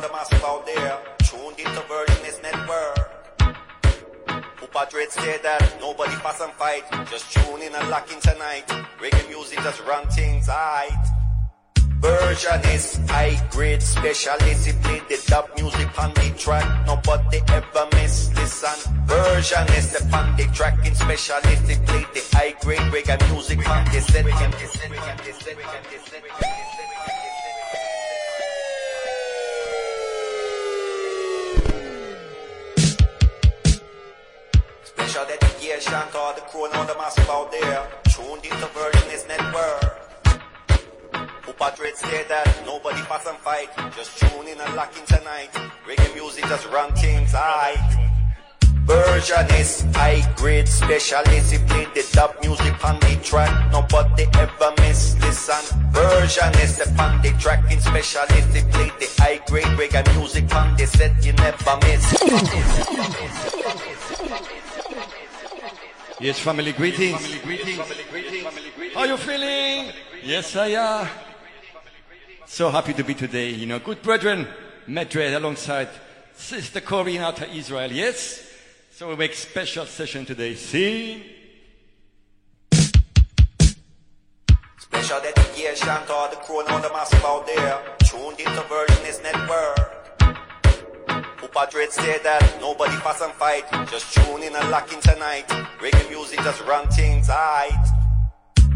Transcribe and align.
the 0.00 0.08
massive 0.12 0.44
out 0.44 0.64
there. 0.64 0.98
Tuned 1.18 1.58
into 1.58 1.80
Versionist 1.90 2.42
Network. 2.42 3.20
Upa 4.62 4.86
Dread 4.90 5.10
say 5.10 5.38
that 5.42 5.76
nobody 5.80 6.12
pass 6.24 6.40
and 6.40 6.52
fight. 6.52 6.84
Just 7.10 7.30
tune 7.32 7.60
in 7.60 7.74
and 7.74 7.90
lock 7.90 8.10
in 8.12 8.20
tonight. 8.20 8.66
Reggae 9.00 9.28
music 9.28 9.58
just 9.58 9.84
run 9.84 10.06
things 10.08 10.48
right. 10.48 11.04
Versionist, 12.00 13.08
high 13.10 13.36
grade 13.50 13.82
specialist. 13.82 14.66
He 14.66 14.72
play 14.84 15.02
the 15.08 15.22
dub 15.26 15.50
music 15.56 15.98
on 15.98 16.14
the 16.14 16.34
track. 16.38 16.66
Nobody 16.86 17.40
ever 17.48 17.86
miss. 17.92 18.32
Listen, 18.34 18.94
versionist, 19.06 19.92
the 19.92 20.16
on 20.16 20.36
the 20.36 20.44
tracking 20.54 20.94
specialist. 20.94 21.68
He 21.68 21.76
play 21.84 22.04
the 22.14 22.22
high 22.32 22.54
grade 22.62 22.80
reggae 22.92 23.20
music 23.30 23.68
on 23.68 23.84
the 23.86 24.00
set. 24.00 24.20
The 35.10 35.14
set. 35.14 35.26
Special 35.26 35.38
dedication 35.38 36.12
to 36.12 36.18
all 36.18 36.34
the 36.34 36.40
crew 36.42 36.68
all 36.70 36.86
the 36.86 36.94
massive 36.94 37.30
out 37.30 37.50
there. 37.50 37.86
Tuned 38.04 38.44
into 38.44 38.66
Versionist 38.66 39.26
Network. 39.26 39.98
Upa 41.48 41.72
Dread 41.76 41.96
say 41.96 42.24
that 42.28 42.62
nobody 42.64 43.00
pass 43.02 43.26
and 43.26 43.38
fight. 43.38 43.68
Just 43.96 44.18
tune 44.18 44.46
in 44.46 44.60
and 44.60 44.76
lock 44.76 44.96
in 44.96 45.04
tonight. 45.06 45.50
Reggae 45.86 46.14
music 46.14 46.44
just 46.44 46.68
run 46.70 46.94
things 46.94 47.32
right. 47.34 48.10
Versionist, 48.86 49.92
high 49.96 50.22
grade 50.36 50.68
specialist. 50.68 51.52
He 51.52 51.58
play 51.58 51.86
the 51.94 52.08
dub 52.12 52.36
music 52.42 52.84
on 52.84 53.00
the 53.00 53.18
track. 53.22 53.72
Nobody 53.72 54.26
ever 54.34 54.72
miss. 54.78 55.16
Listen, 55.20 55.78
versionist, 55.90 56.78
the 56.78 57.02
on 57.02 57.20
the 57.22 57.32
tracking 57.40 57.80
specialist. 57.80 58.54
He 58.54 58.62
play 58.70 58.90
the 59.00 59.08
high 59.18 59.40
grade 59.46 59.66
reggae 59.78 60.06
music 60.16 60.54
on 60.54 60.76
the 60.76 60.86
set. 60.86 61.24
You 61.24 61.32
never 61.32 61.78
miss. 61.82 62.12
Yes, 66.20 66.38
family 66.38 66.72
greetings. 66.72 67.16
Family 67.18 67.38
greetings. 67.38 67.78
Family 67.78 68.04
greetings. 68.74 68.94
How 68.94 69.00
are 69.00 69.06
you 69.06 69.16
feeling? 69.16 69.90
Yes, 70.22 70.54
I 70.54 70.66
am. 70.66 71.08
So 72.44 72.68
happy 72.68 72.92
to 72.92 73.02
be 73.02 73.14
today. 73.14 73.48
You 73.48 73.64
know, 73.64 73.78
good 73.78 74.02
brethren, 74.02 74.46
Madrid 74.86 75.32
alongside 75.32 75.88
Sister 76.34 76.82
Corinne 76.82 77.22
out 77.22 77.40
of 77.40 77.48
Israel. 77.54 77.90
Yes? 77.90 78.46
So 78.92 79.08
we 79.08 79.16
make 79.16 79.32
special 79.32 79.86
session 79.86 80.26
today. 80.26 80.56
See? 80.56 81.24
Special 84.78 85.20
dedication 85.22 85.86
to 85.86 86.12
all 86.12 86.28
the 86.28 86.36
crew 86.36 86.60
and 86.60 86.68
all 86.68 86.82
the 86.82 86.90
massive 86.90 87.24
out 87.24 87.46
there. 87.46 87.80
Tuned 88.00 88.38
into 88.40 88.60
Versionist 88.68 89.22
Network. 89.22 90.09
Upa 91.50 91.66
Dread 91.68 91.90
say 91.90 92.18
that 92.22 92.58
nobody 92.60 92.94
pass 92.98 93.20
and 93.20 93.32
fight. 93.32 93.64
Just 93.90 94.14
tune 94.14 94.42
in 94.42 94.54
and 94.54 94.70
lock 94.70 94.92
in 94.92 95.00
tonight. 95.00 95.48
Reggae 95.80 96.08
music 96.08 96.38
just 96.40 96.64
run 96.64 96.86
things 96.90 97.28
right. 97.28 97.84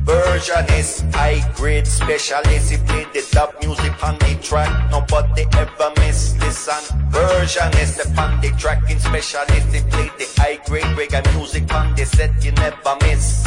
Versionist, 0.03 1.15
high 1.15 1.41
grade 1.55 1.87
specialist. 1.87 2.73
He 2.73 2.79
play 2.79 3.07
the 3.13 3.25
dub 3.31 3.55
music 3.61 3.93
on 4.03 4.19
the 4.19 4.37
track. 4.43 4.91
Nobody 4.91 5.47
ever 5.53 5.93
miss. 5.99 6.37
Listen, 6.41 6.99
versionist, 7.11 8.03
the 8.03 8.21
on 8.21 8.41
the 8.41 8.51
tracking 8.59 8.99
specialist. 8.99 9.69
He 9.73 9.81
play 9.91 10.11
the 10.19 10.27
high 10.37 10.59
grade 10.67 10.91
reggae 10.99 11.23
music 11.37 11.73
on 11.73 11.95
the 11.95 12.05
set. 12.05 12.45
You 12.45 12.51
never 12.53 12.97
miss. 13.03 13.47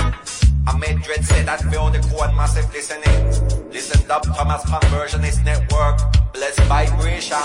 I 0.67 0.77
made 0.77 1.01
dread 1.01 1.23
say 1.23 1.43
that 1.43 1.63
all 1.77 1.89
the 1.89 1.99
and 1.99 2.35
massive 2.35 2.69
listening. 2.73 3.71
Listen 3.71 4.11
up, 4.11 4.23
Thomas 4.23 4.63
Conversionist 4.65 5.45
Network. 5.45 5.97
Blessed 6.33 6.59
vibration. 6.63 7.37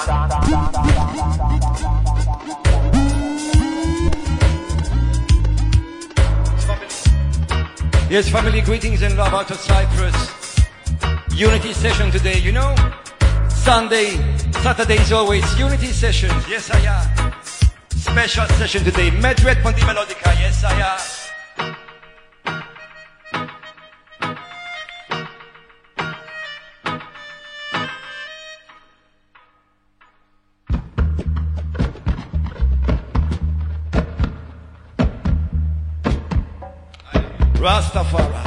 Yes, 8.10 8.28
family 8.28 8.60
greetings 8.60 9.02
and 9.02 9.16
love 9.16 9.32
out 9.32 9.52
of 9.52 9.56
Cyprus. 9.56 10.60
Unity 11.32 11.72
session 11.72 12.10
today, 12.10 12.38
you 12.40 12.50
know? 12.50 12.74
Sunday, 13.48 14.16
Saturday 14.64 14.96
is 14.96 15.12
always 15.12 15.44
unity 15.56 15.92
sessions. 15.92 16.44
Yes, 16.48 16.70
I 16.72 16.80
am. 16.90 17.32
Special 17.90 18.46
session 18.58 18.82
today. 18.82 19.12
Madrid 19.12 19.58
Ponte 19.62 19.78
Melodica. 19.86 20.34
Yes, 20.40 20.64
I 20.64 20.72
am. 20.72 21.21
Rastafari. 37.62 38.41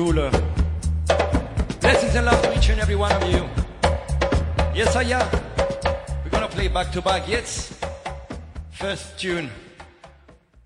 ruler. 0.00 0.30
Blessings 1.80 2.14
and 2.14 2.26
love 2.26 2.40
to 2.42 2.56
each 2.56 2.70
and 2.70 2.80
every 2.80 2.96
one 2.96 3.12
of 3.12 3.22
you. 3.30 3.44
Yes, 4.74 4.96
I 4.96 5.04
am. 5.18 5.26
We're 6.24 6.30
gonna 6.30 6.48
play 6.48 6.68
back 6.68 6.90
to 6.92 7.02
back. 7.02 7.28
Yes. 7.28 7.78
First 8.70 9.18
tune 9.18 9.50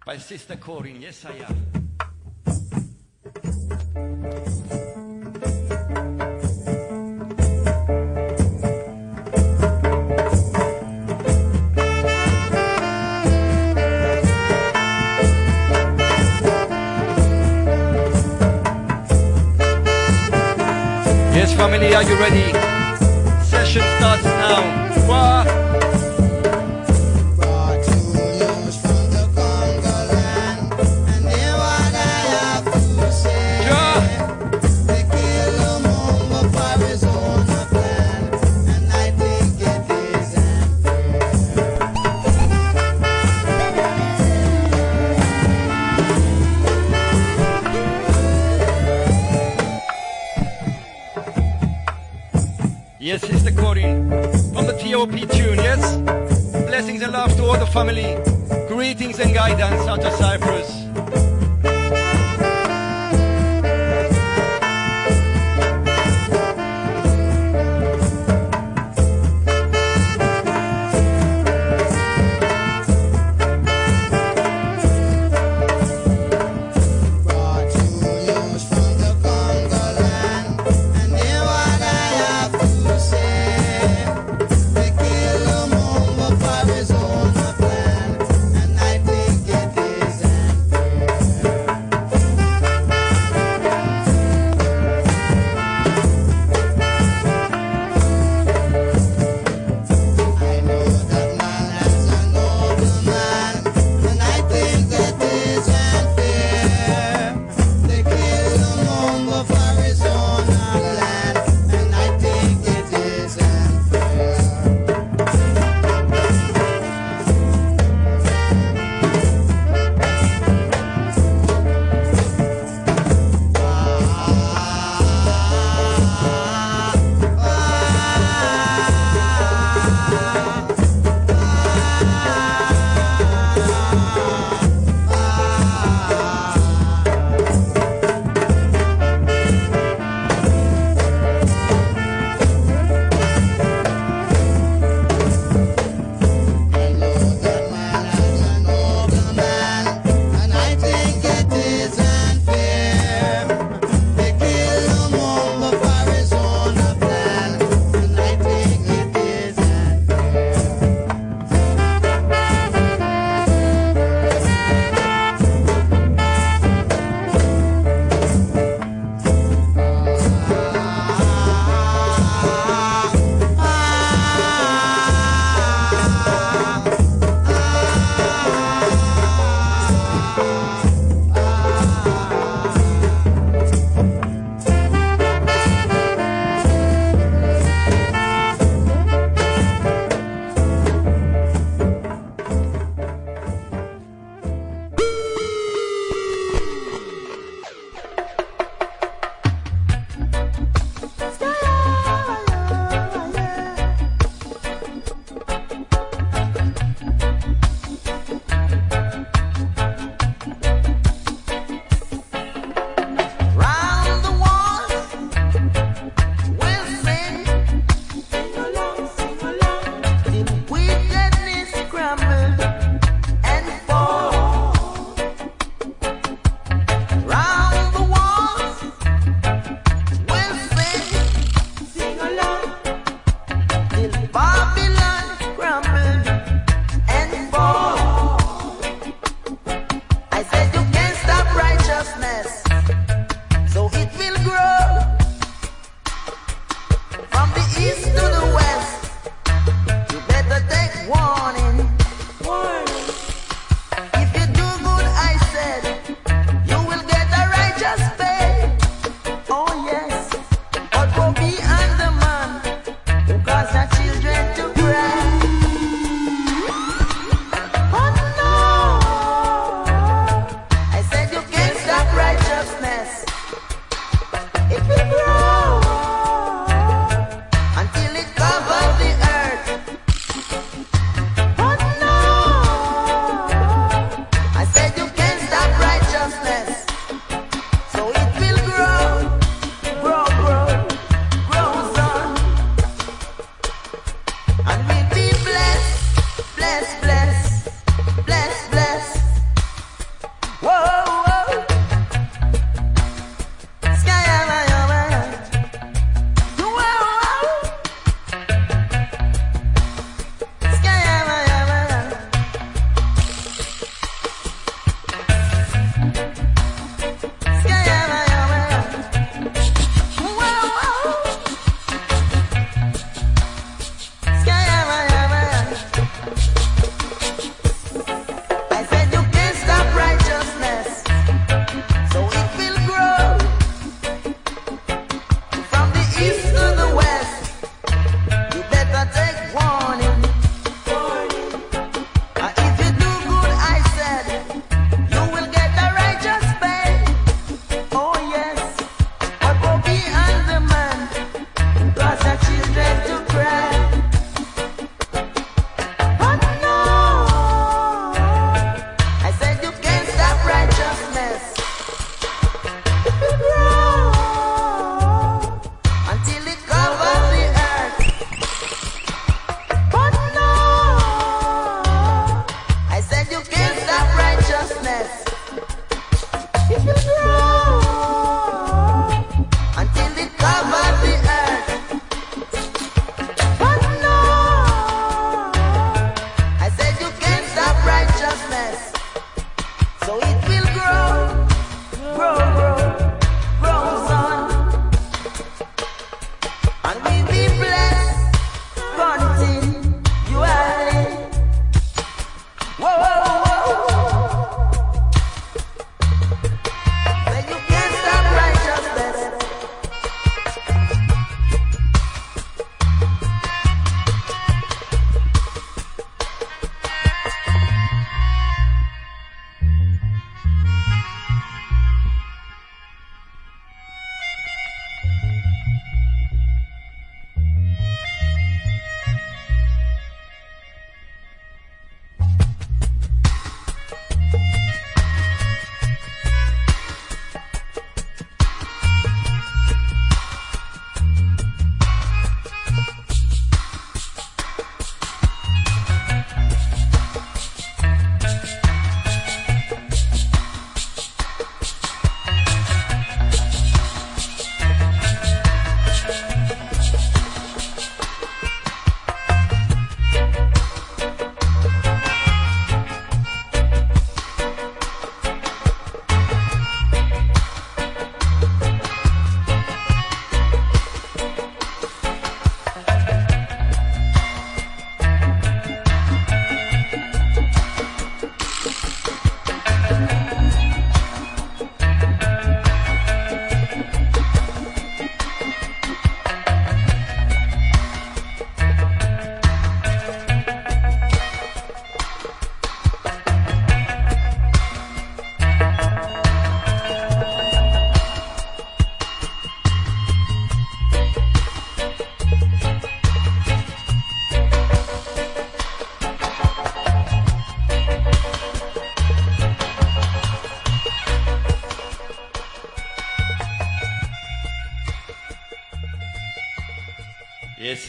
by 0.07 0.19
Sister 0.19 0.57
Corinne. 0.57 1.01
Yes, 1.01 1.25
I 1.25 1.35
am. 1.49 1.74
family, 57.75 58.15
greetings 58.69 59.19
and 59.19 59.35
guidance 59.35 59.85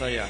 Yes, 0.07 0.29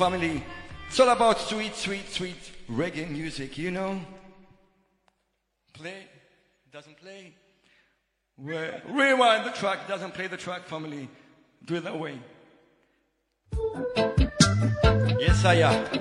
family. 0.00 0.42
It's 0.88 0.98
all 0.98 1.10
about 1.10 1.38
sweet, 1.38 1.76
sweet, 1.76 2.08
sweet 2.08 2.52
reggae 2.70 3.06
music, 3.10 3.58
you 3.58 3.70
know? 3.70 4.00
Play, 5.74 6.06
doesn't 6.72 6.96
play. 6.96 7.34
Rewind 8.38 9.44
the 9.44 9.50
track, 9.50 9.86
doesn't 9.86 10.14
play 10.14 10.26
the 10.26 10.38
track, 10.38 10.64
family. 10.64 11.06
Do 11.66 11.74
it 11.74 11.84
that 11.84 11.98
way. 11.98 12.18
Yes, 15.20 15.44
I 15.44 15.56
am. 15.56 15.99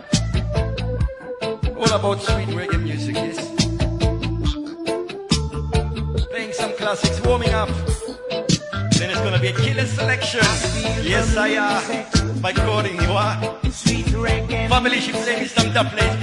Bishop 15.00 15.26
Lake 15.26 15.44
is 15.44 15.52
some 15.52 15.88
place. 15.92 16.19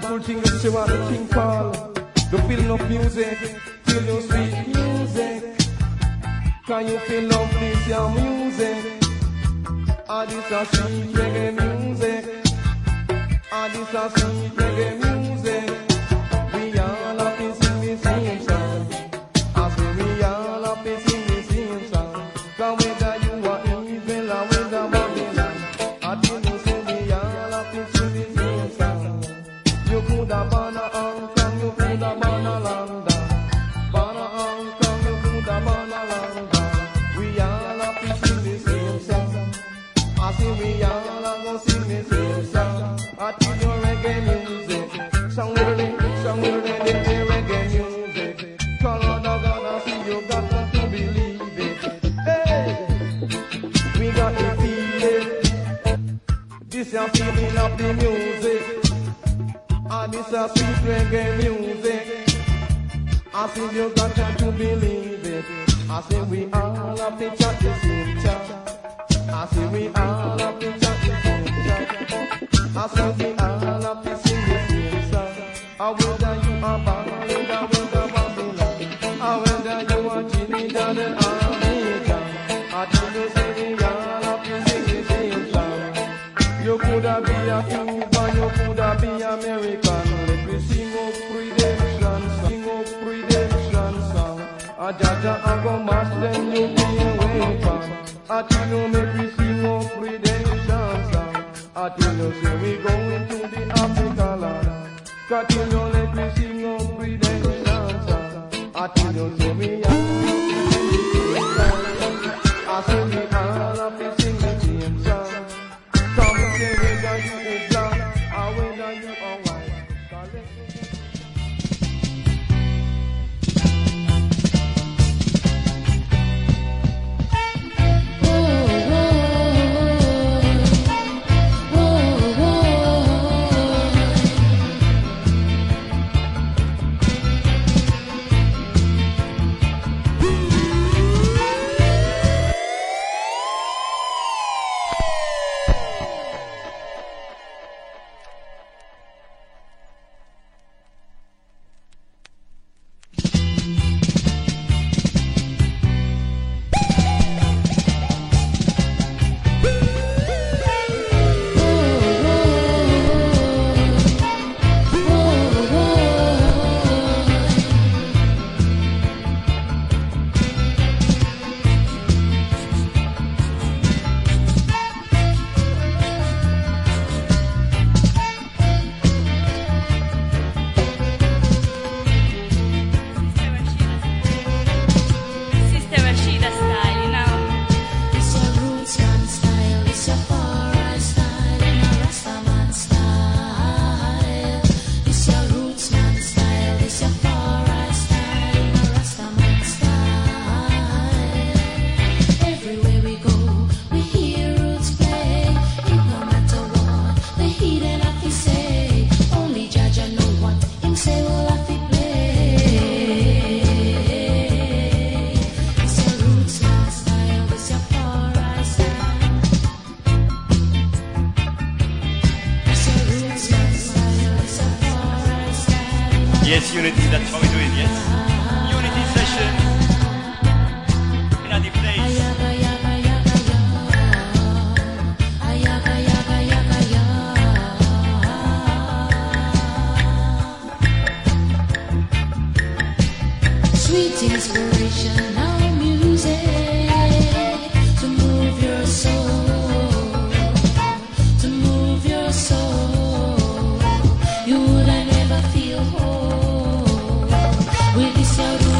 Paul, 0.00 0.18
putting 0.18 0.38
up 0.38 0.64
you 0.64 0.72
want, 0.72 0.88
the 0.88 1.08
King 1.08 1.28
Paul. 1.28 1.70
The 2.30 2.42
feeling 2.48 2.70
of 2.70 2.88
music, 2.88 3.38
feel 3.84 4.04
your 4.04 4.20
sweet 4.22 4.66
music. 4.66 5.58
Can 6.66 6.88
you 6.88 6.98
feel 6.98 7.28
love 7.28 7.52
this 7.60 7.86
your 7.88 8.10
music? 8.10 9.02
Ah, 10.08 10.26
this 10.26 10.50
a 10.50 10.66
sweet 10.66 11.14
reggae 11.14 11.52
music. 11.54 12.24
Ah, 13.52 13.68
this 13.72 13.94
a 13.94 14.10
sweet 14.18 14.35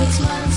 It's 0.09 0.21
my. 0.21 0.56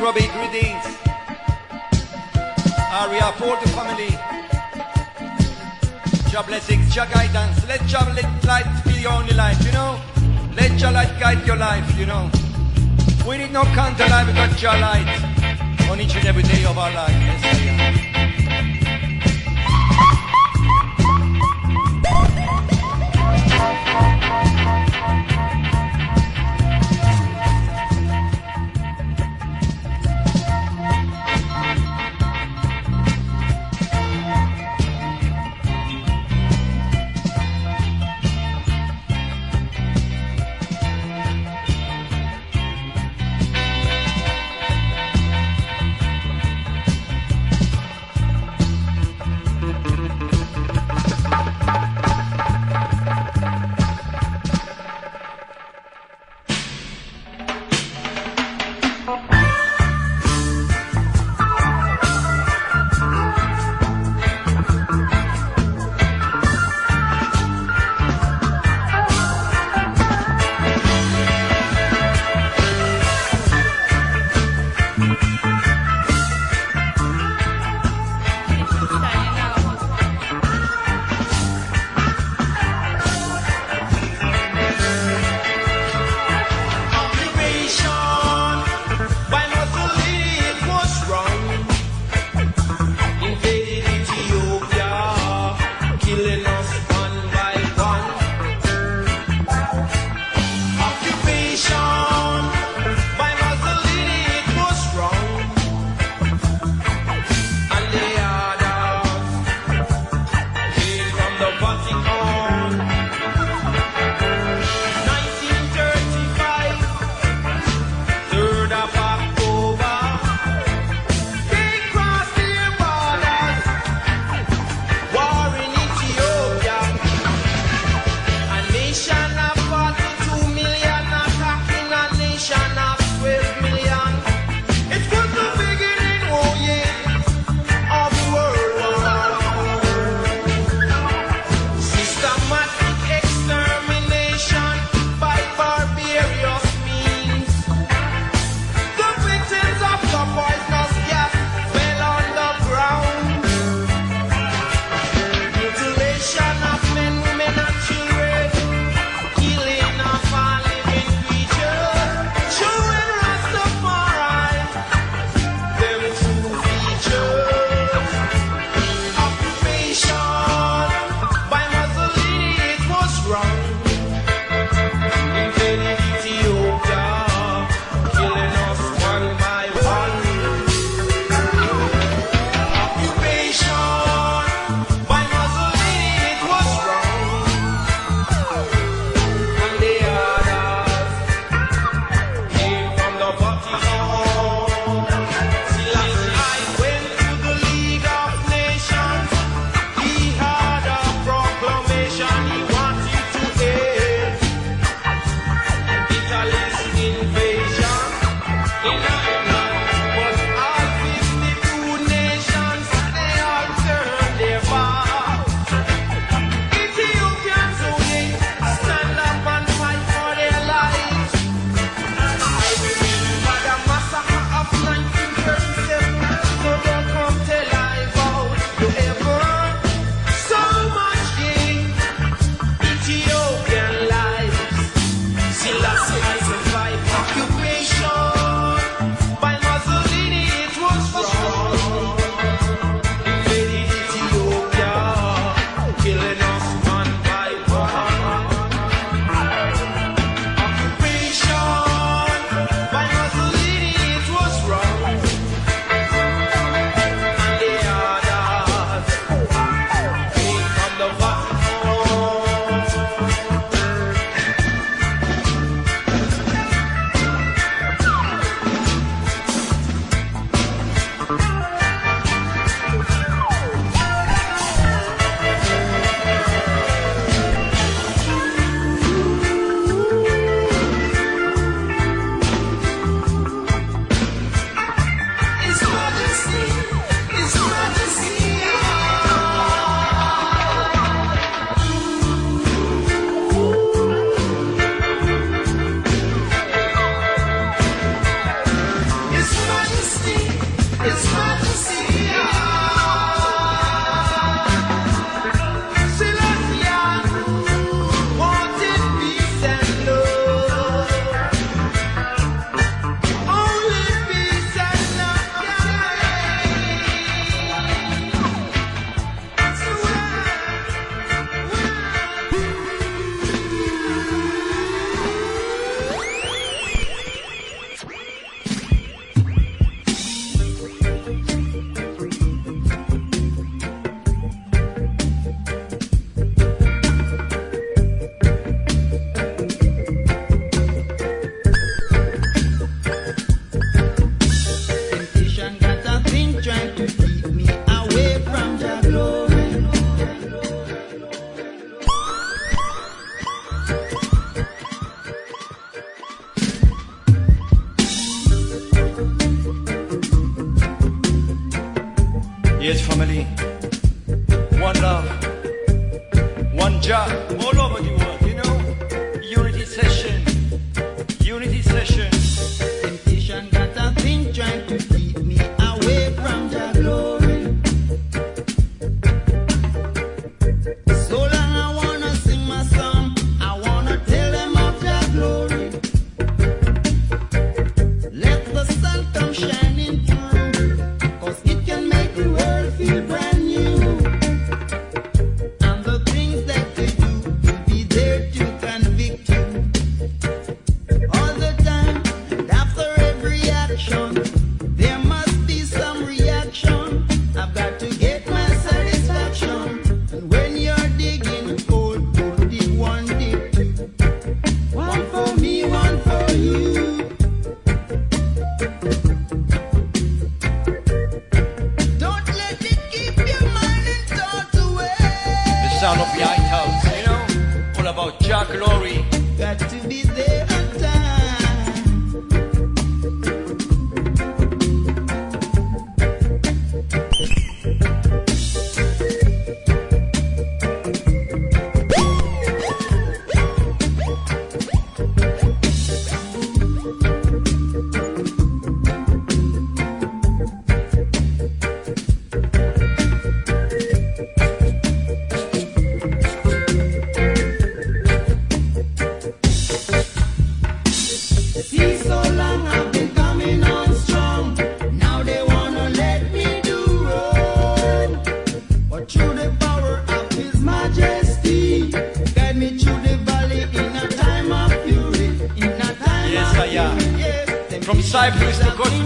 Robbie, 0.00 0.28
greetings. 0.28 0.84
Aria 2.90 3.32
for 3.36 3.54
the 3.60 3.68
family. 3.76 4.08
Your 6.32 6.42
blessings, 6.44 6.96
your 6.96 7.04
guidance. 7.04 7.68
Let 7.68 7.82
your 7.92 8.06
light 8.46 8.82
be 8.86 9.02
your 9.02 9.12
only 9.12 9.34
life, 9.34 9.62
you 9.62 9.72
know. 9.72 10.00
Let 10.56 10.80
your 10.80 10.92
light 10.92 11.20
guide 11.20 11.46
your 11.46 11.56
life, 11.56 11.98
you 11.98 12.06
know. 12.06 12.30
We 13.28 13.36
need 13.36 13.52
no 13.52 13.62
life, 13.64 14.26
we 14.26 14.32
got 14.32 14.62
your 14.62 14.78
light 14.78 15.90
on 15.90 16.00
each 16.00 16.16
and 16.16 16.26
every 16.26 16.44
day 16.44 16.64
of 16.64 16.78
our 16.78 16.92
life. 16.92 17.29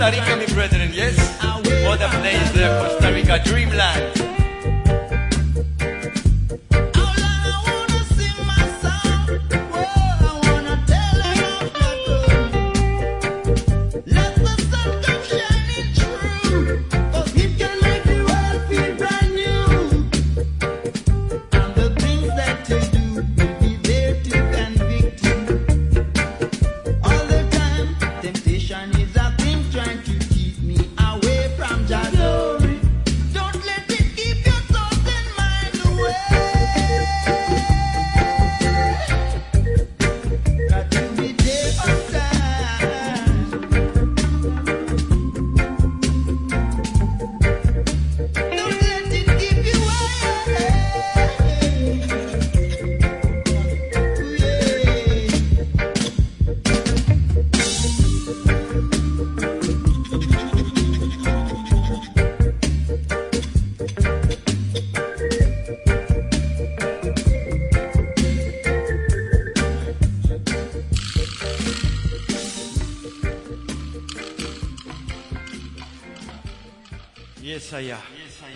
nariz 0.05 0.23
que 0.23 0.37
me 0.37 0.44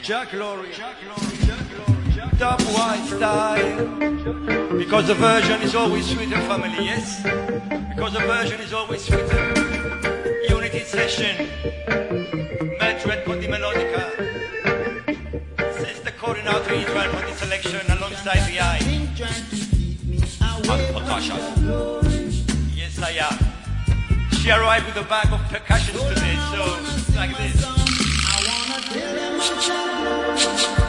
Jack 0.09 0.31
Glory. 0.31 0.73
Jack 0.73 2.61
white 2.73 3.05
style. 3.09 3.87
Because 4.79 5.07
the 5.07 5.15
version 5.15 5.61
is 5.61 5.75
always 5.75 6.07
sweeter, 6.09 6.41
family, 6.49 6.83
yes? 6.83 7.23
Because 7.95 8.15
the 8.15 8.21
version 8.21 8.59
is 8.63 8.73
always 8.73 9.05
sweeter. 9.05 9.53
Unity 10.49 10.81
session. 10.85 11.37
Match 12.79 13.05
Red 13.05 13.27
Body 13.27 13.49
Melodica. 13.49 14.09
Says 15.77 16.01
the 16.01 16.13
coordinator 16.13 16.73
Israel 16.73 17.13
for 17.13 17.27
the 17.27 17.35
selection 17.35 17.91
alongside 17.91 18.49
the 18.51 18.61
eye. 18.61 18.81
Yes, 22.75 22.99
I 22.99 23.11
am. 23.29 23.37
She 24.39 24.51
arrived 24.51 24.87
with 24.87 24.97
a 24.97 25.07
bag 25.07 25.31
of 25.31 25.41
percussions 25.51 26.03
today, 26.03 26.35
so 26.51 27.15
like 27.15 27.37
this. 27.37 27.79
Thank 30.39 30.79
you. 30.79 30.88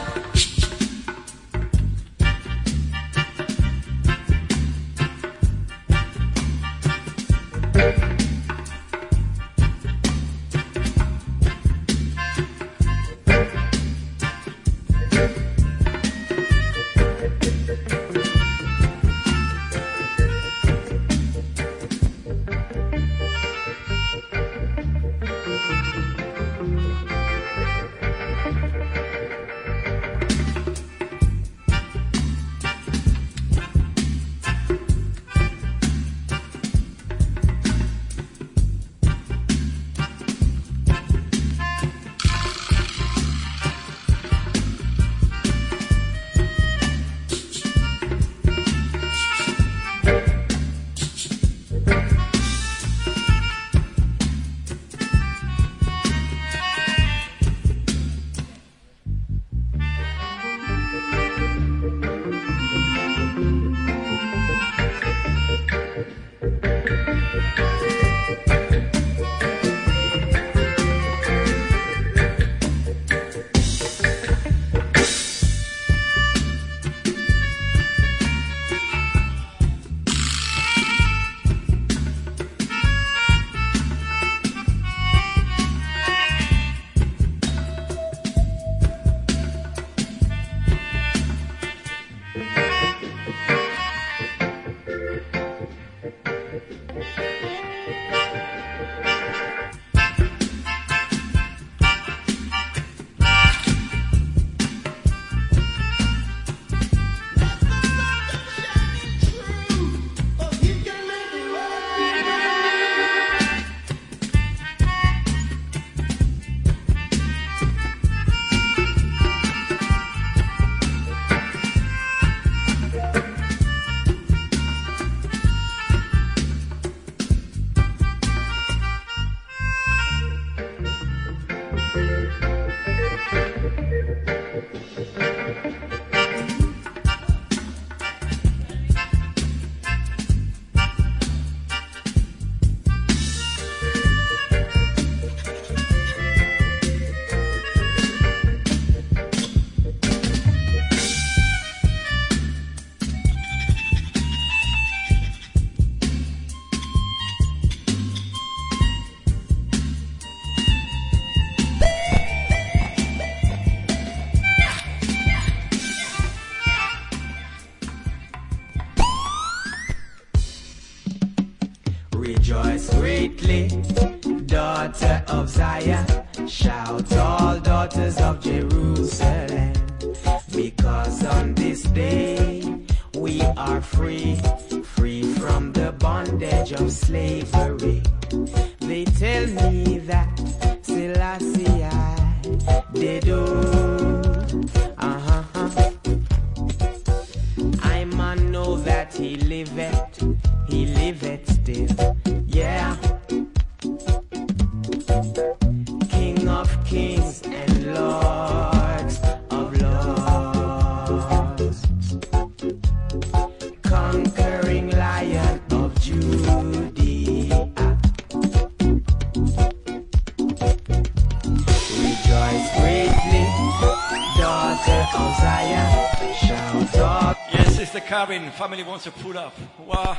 family 228.60 228.82
wants 228.82 229.04
to 229.04 229.10
pull 229.10 229.38
up. 229.38 229.54
Wow. 229.86 230.18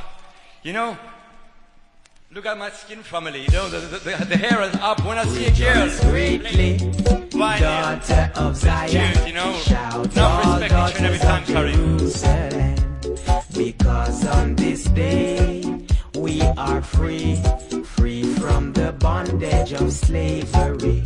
You 0.64 0.72
know, 0.72 0.98
look 2.32 2.44
at 2.44 2.58
my 2.58 2.70
skin 2.70 3.04
family. 3.04 3.42
You 3.42 3.52
know, 3.52 3.68
the, 3.68 3.78
the, 3.78 3.98
the, 3.98 4.24
the 4.24 4.36
hair 4.36 4.60
is 4.62 4.74
up. 4.76 4.98
When 5.06 5.16
I 5.16 5.24
see 5.26 5.44
a 5.46 5.52
girl, 5.52 5.86
my 7.38 7.60
daughter 7.60 8.32
of 8.34 8.56
Zion, 8.56 9.12
cute, 9.12 9.28
you 9.28 9.34
know, 9.34 9.52
not 10.16 10.60
respect 10.60 10.74
each 10.74 10.96
and 10.96 11.06
every 11.06 11.20
time, 11.20 11.44
Because 13.54 14.26
on 14.26 14.56
this 14.56 14.84
day, 14.86 15.62
we 16.16 16.42
are 16.42 16.82
free, 16.82 17.36
free 17.84 18.24
from 18.24 18.72
the 18.72 18.90
bondage 18.98 19.72
of 19.74 19.92
slavery. 19.92 21.01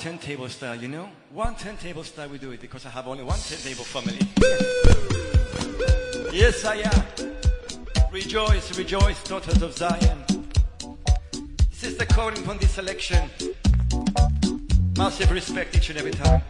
Turntable 0.00 0.48
style, 0.48 0.76
you 0.76 0.88
know? 0.88 1.10
One 1.30 1.54
turntable 1.56 2.04
style 2.04 2.30
we 2.30 2.38
do 2.38 2.52
it 2.52 2.60
because 2.60 2.86
I 2.86 2.88
have 2.88 3.06
only 3.06 3.22
one 3.22 3.38
turntable 3.38 3.84
family. 3.84 4.18
yes, 6.32 6.64
I 6.64 6.76
am. 6.76 8.10
Rejoice, 8.10 8.78
rejoice, 8.78 9.22
daughters 9.24 9.60
of 9.60 9.76
Zion. 9.76 10.24
This 11.68 11.80
Sister 11.80 12.06
Corinne 12.06 12.42
from 12.42 12.56
this 12.56 12.70
selection. 12.70 13.28
Massive 14.96 15.30
respect 15.32 15.76
each 15.76 15.90
and 15.90 15.98
every 15.98 16.12
time. 16.12 16.40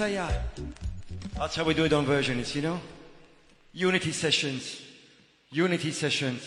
Am. 0.00 0.32
That's 1.36 1.56
how 1.56 1.64
we 1.64 1.74
do 1.74 1.84
it 1.84 1.92
on 1.92 2.04
versions, 2.04 2.54
you 2.54 2.62
know? 2.62 2.80
Unity 3.72 4.12
sessions. 4.12 4.80
Unity 5.50 5.92
sessions. 5.92 6.42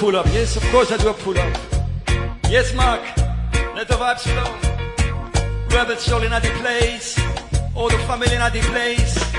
Pull 0.00 0.16
up. 0.16 0.26
Yes, 0.32 0.56
of 0.56 0.62
course, 0.70 0.90
I 0.90 0.96
do 0.96 1.10
a 1.10 1.12
pull 1.12 1.38
up. 1.38 1.58
Yes, 2.48 2.72
Mark. 2.72 3.02
Let 3.76 3.86
the 3.86 3.94
vibes 3.94 4.24
flow. 4.32 5.76
Rebel 5.76 5.96
soul 5.96 6.22
in 6.22 6.30
the 6.30 6.52
place. 6.62 7.20
All 7.76 7.90
the 7.90 7.98
family 8.08 8.34
in 8.34 8.40
the 8.40 8.60
place. 8.72 9.29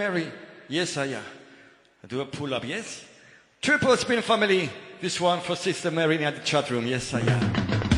Mary. 0.00 0.32
Yes, 0.66 0.96
I 0.96 1.08
am. 1.08 1.22
I 2.02 2.06
do 2.06 2.22
a 2.22 2.24
pull 2.24 2.54
up, 2.54 2.64
yes? 2.64 3.04
Triple 3.60 3.94
spin 3.98 4.22
family. 4.22 4.70
This 4.98 5.20
one 5.20 5.40
for 5.40 5.54
Sister 5.54 5.90
Mary 5.90 6.16
in 6.16 6.34
the 6.34 6.40
chat 6.40 6.70
room. 6.70 6.86
Yes, 6.86 7.12
I 7.12 7.20
am. 7.20 7.89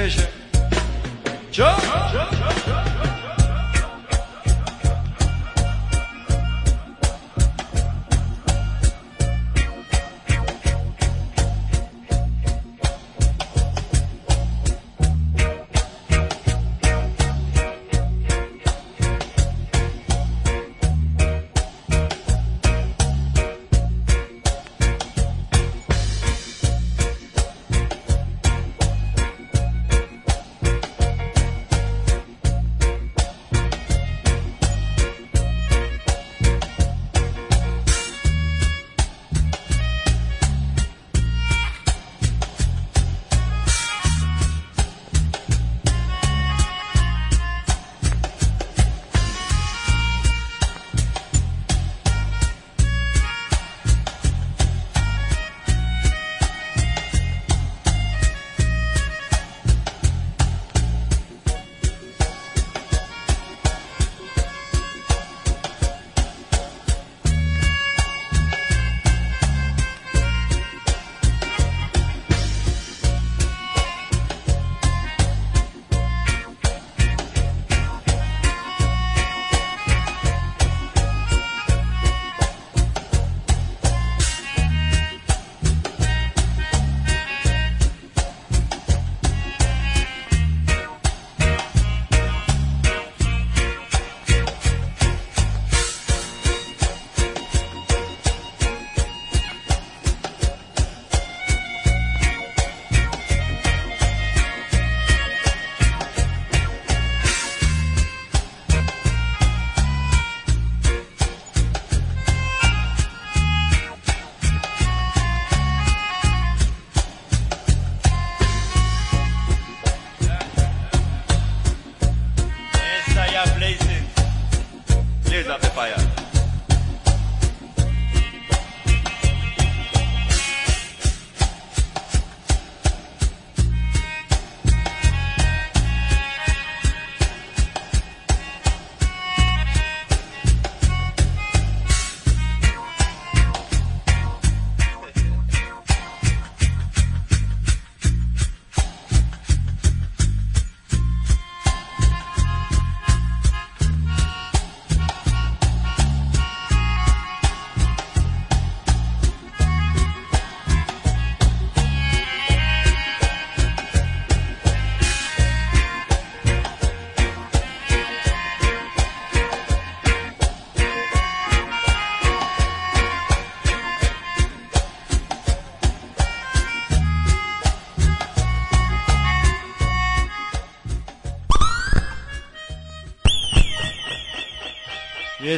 treasure. 0.00 0.29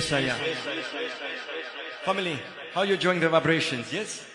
Yes, 0.03 0.13
I 0.13 0.21
am. 0.21 0.37
Family, 2.05 2.37
how 2.75 2.83
you 2.83 2.95
enjoying 2.95 3.21
the 3.21 3.29
vibrations? 3.29 3.93
Yes? 3.93 4.27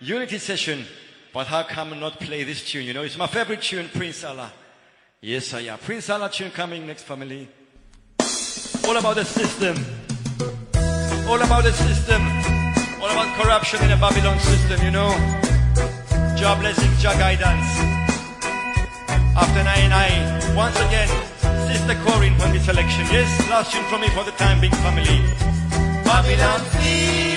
Unity 0.00 0.38
session. 0.38 0.84
But 1.32 1.46
how 1.46 1.62
come 1.62 2.00
not 2.00 2.18
play 2.18 2.42
this 2.42 2.64
tune? 2.68 2.84
You 2.84 2.94
know, 2.94 3.02
it's 3.02 3.16
my 3.16 3.28
favorite 3.28 3.62
tune, 3.62 3.88
Prince 3.94 4.24
Allah. 4.24 4.52
Yes, 5.20 5.54
I 5.54 5.60
am. 5.60 5.78
Prince 5.78 6.10
Allah 6.10 6.28
tune 6.30 6.50
coming 6.50 6.84
next, 6.84 7.04
family. 7.04 7.48
All 8.86 8.96
about 8.96 9.14
the 9.14 9.24
system. 9.24 9.76
All 11.28 11.40
about 11.40 11.62
the 11.62 11.72
system. 11.72 12.22
All 13.00 13.10
about 13.10 13.40
corruption 13.40 13.82
in 13.84 13.90
the 13.90 13.96
Babylon 13.96 14.38
system, 14.40 14.82
you 14.84 14.90
know. 14.90 15.10
Job 16.36 16.58
blessing, 16.58 16.90
Jah 16.98 17.14
guidance. 17.16 17.70
After 19.36 19.62
9-9, 19.62 20.56
once 20.56 20.76
again, 20.80 21.08
Sister 21.86 22.02
Corinne 22.02 22.34
from 22.38 22.50
the 22.52 22.60
selection. 22.60 23.04
Yes, 23.12 23.28
last 23.50 23.70
tune 23.70 23.84
from 23.90 24.00
me 24.00 24.08
for 24.08 24.24
the 24.24 24.30
time 24.32 24.58
being, 24.58 24.72
family. 24.72 25.20
Babylon 26.02 26.60
feeling. 26.80 27.33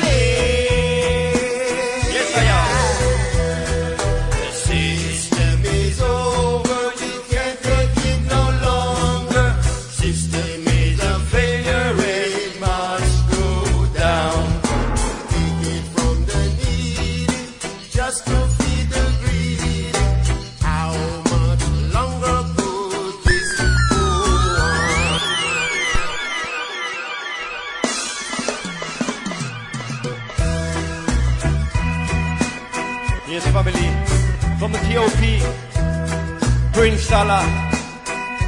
Prince 37.07 37.23
Allah. 37.23 37.43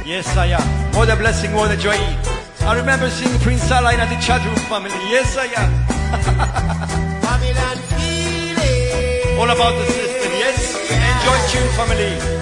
Yes, 0.04 0.36
I 0.36 0.52
am. 0.52 0.60
What 0.92 1.08
a 1.08 1.16
blessing, 1.16 1.54
what 1.54 1.70
a 1.70 1.78
joy. 1.78 1.96
I 2.60 2.76
remember 2.76 3.08
seeing 3.08 3.32
Prince 3.40 3.72
Allah 3.72 3.94
in 3.94 4.00
the 4.00 4.20
chat 4.20 4.44
room, 4.44 4.54
family. 4.68 4.92
Yes, 5.08 5.34
I 5.38 5.46
am. 5.56 5.72
All 9.40 9.48
about 9.48 9.72
the 9.80 9.86
system. 9.86 10.32
Yes. 10.36 10.76
Enjoy 10.92 11.38
tune, 11.48 11.70
family. 11.72 12.39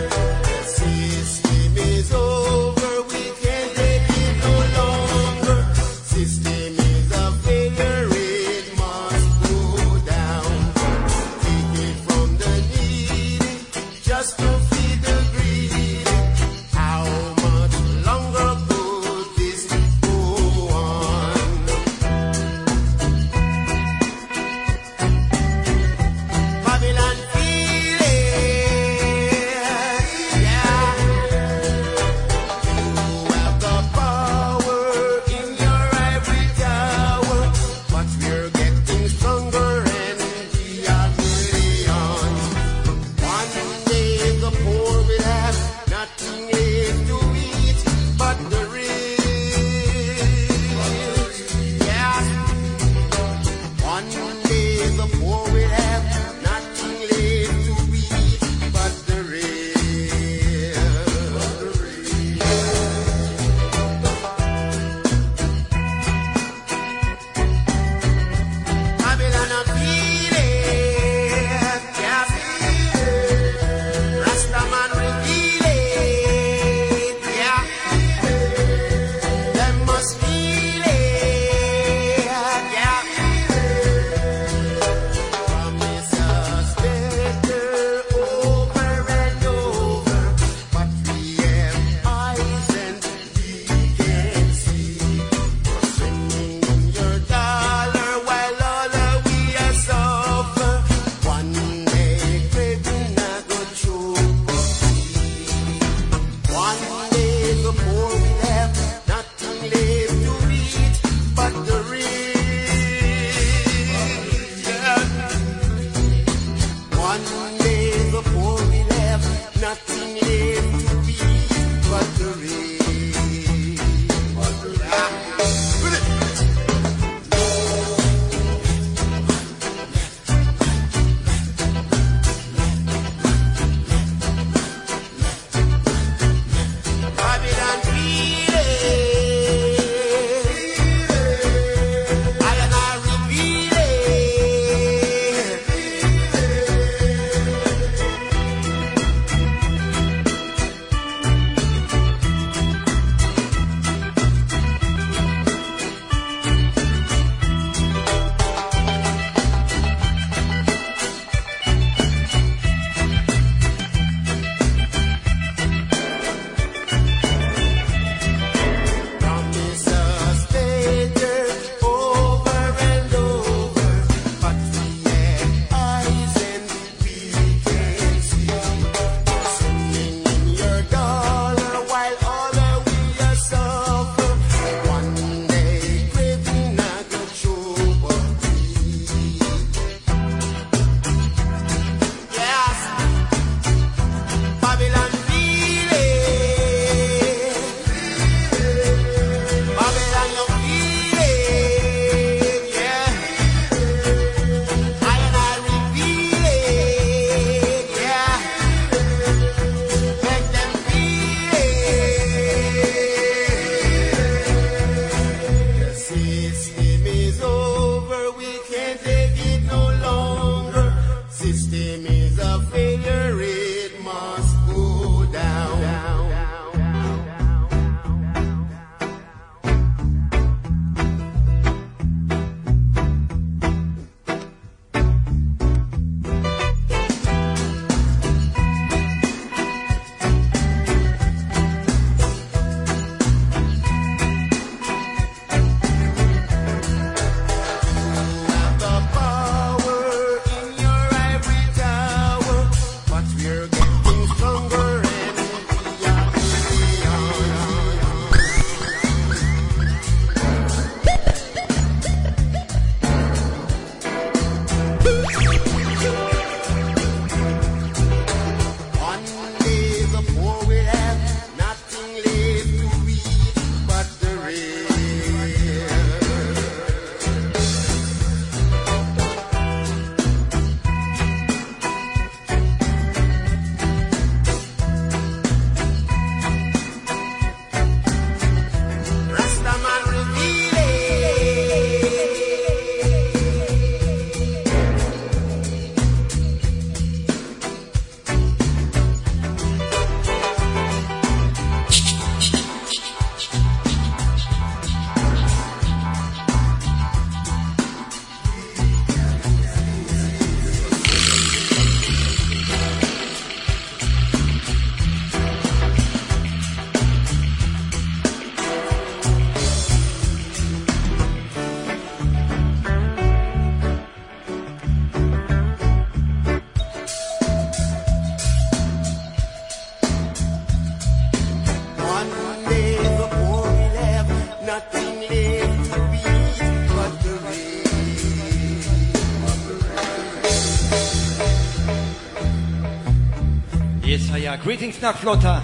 Greetings, 344.62 344.98
Nakflota. 344.98 345.62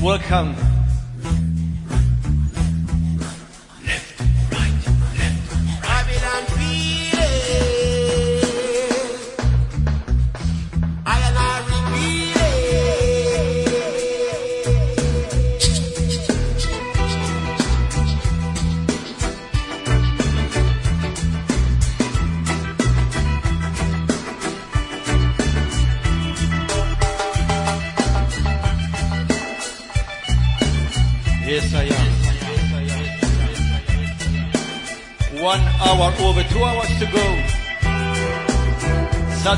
Welcome. 0.00 0.69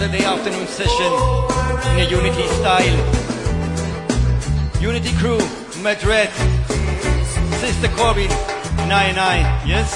Saturday 0.03 0.25
afternoon 0.25 0.67
session 0.67 1.13
in 1.93 2.01
a 2.01 2.11
Unity 2.11 2.49
style. 2.59 2.99
Unity 4.83 5.13
crew, 5.17 5.39
Madrid, 5.81 6.29
Sister 7.61 7.87
Corbin, 7.95 8.29
99, 8.89 9.15
yes? 9.65 9.95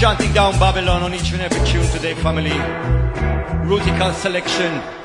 Chanting 0.00 0.32
down 0.32 0.58
Babylon 0.58 1.02
on 1.02 1.12
each 1.12 1.30
and 1.32 1.42
every 1.42 1.62
tune 1.66 1.86
today, 1.88 2.14
family. 2.14 2.56
Rootical 3.68 4.14
selection. 4.14 5.01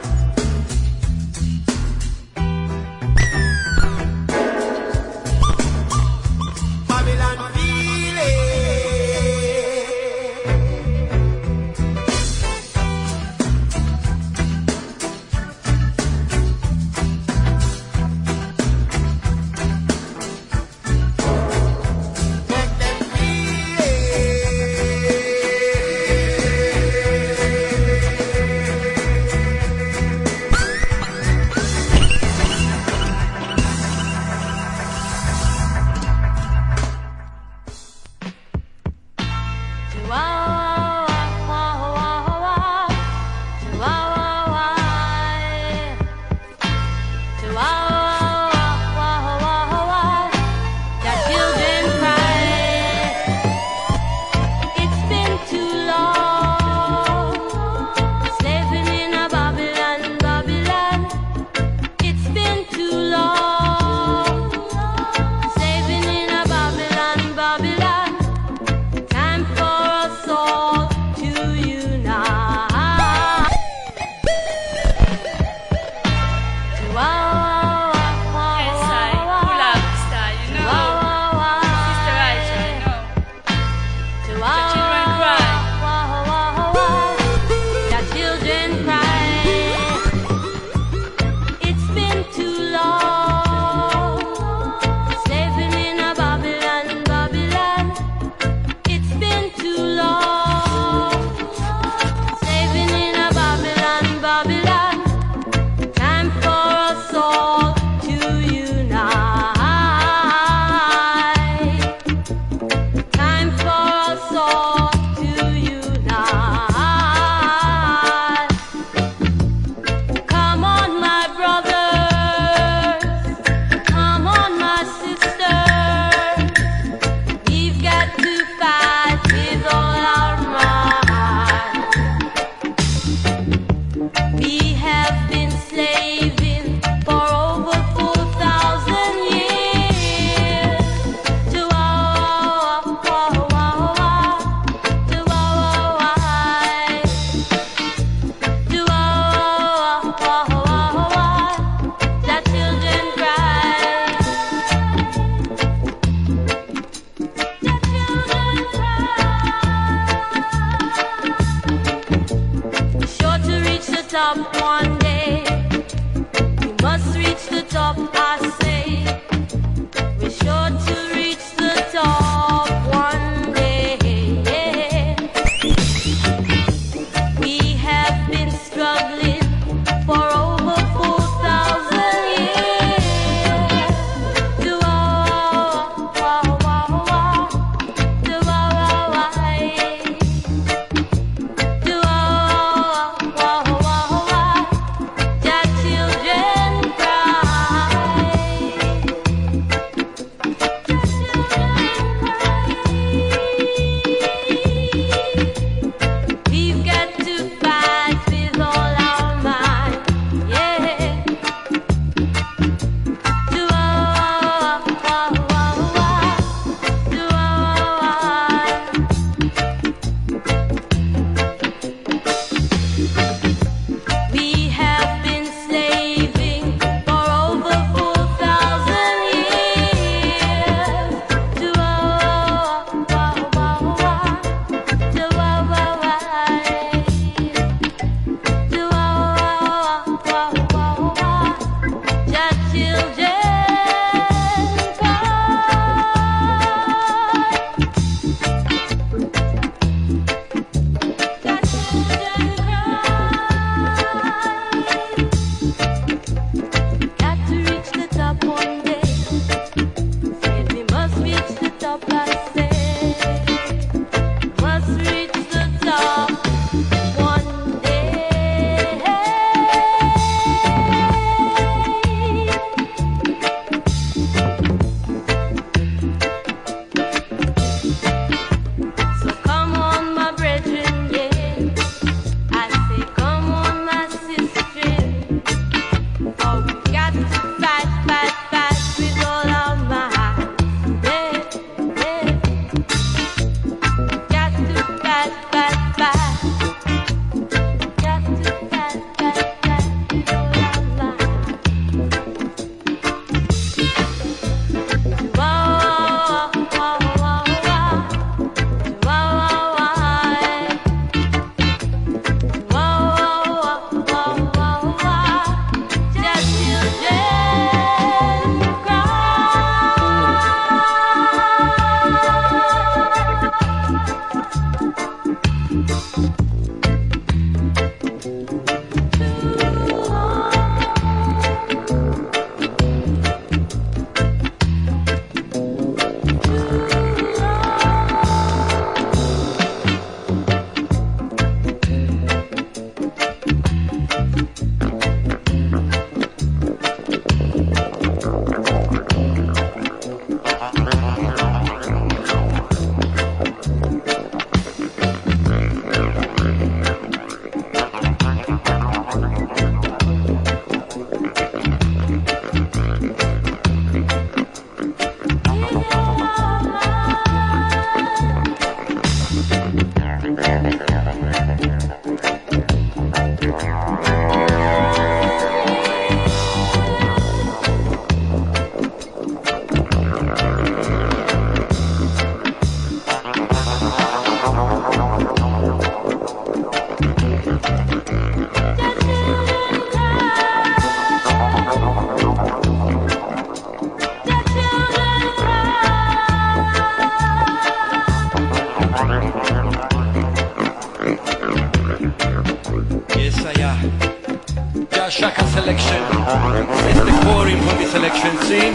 Scene. 408.41 408.73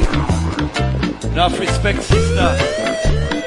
Enough 1.33 1.59
respect, 1.59 2.03
sister. 2.03 3.42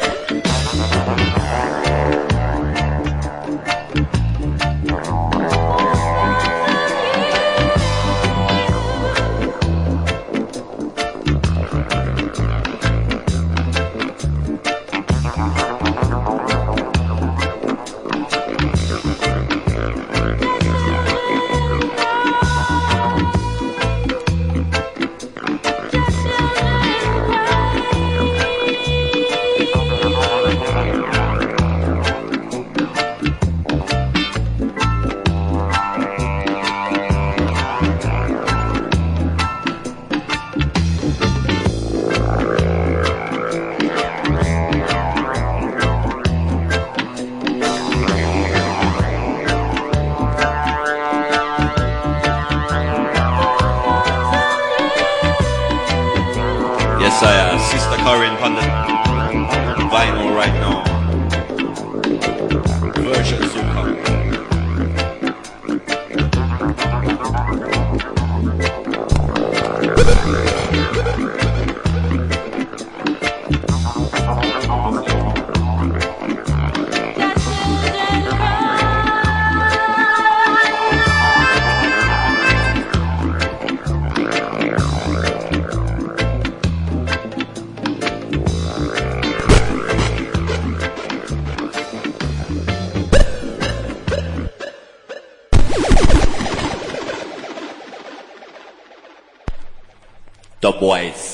The 100.66 100.72
Boys. 100.72 101.25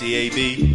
ACAB. 0.00 0.67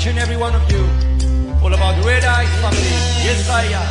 each 0.00 0.06
and 0.06 0.18
every 0.18 0.36
one 0.36 0.54
of 0.54 0.72
you. 0.72 0.82
All 1.62 1.74
about 1.74 2.02
Red 2.02 2.24
Eye 2.24 2.46
family. 2.62 2.78
Yes, 3.22 3.50
I 3.50 3.64
am. 3.64 3.89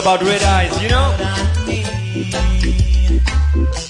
about 0.00 0.22
red 0.22 0.42
eyes, 0.42 0.82
you 0.82 0.88
know? 0.88 1.14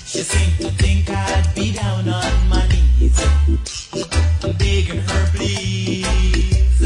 She 0.06 0.22
seemed 0.22 0.56
to 0.60 0.70
think 0.82 1.08
I'd 1.08 1.54
be 1.54 1.72
down 1.72 2.08
on 2.08 2.48
my 2.48 2.66
knees, 2.66 3.24
begging 4.58 5.00
her 5.00 5.26
please. 5.36 6.80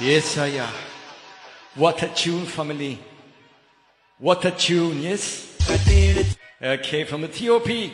Yes, 0.00 0.38
I 0.38 0.46
am. 0.46 0.72
What 1.74 2.02
a 2.02 2.08
tune, 2.08 2.46
family. 2.46 2.98
What 4.18 4.44
a 4.46 4.50
tune, 4.50 5.02
yes? 5.02 5.46
Okay, 6.62 7.04
from 7.04 7.24
Ethiopia. 7.24 7.90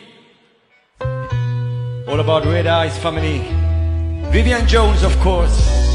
All 1.00 2.20
about 2.20 2.44
red 2.44 2.68
eyes, 2.68 2.96
family. 2.98 3.38
Vivian 4.30 4.64
Jones, 4.68 5.02
of 5.02 5.18
course. 5.18 5.85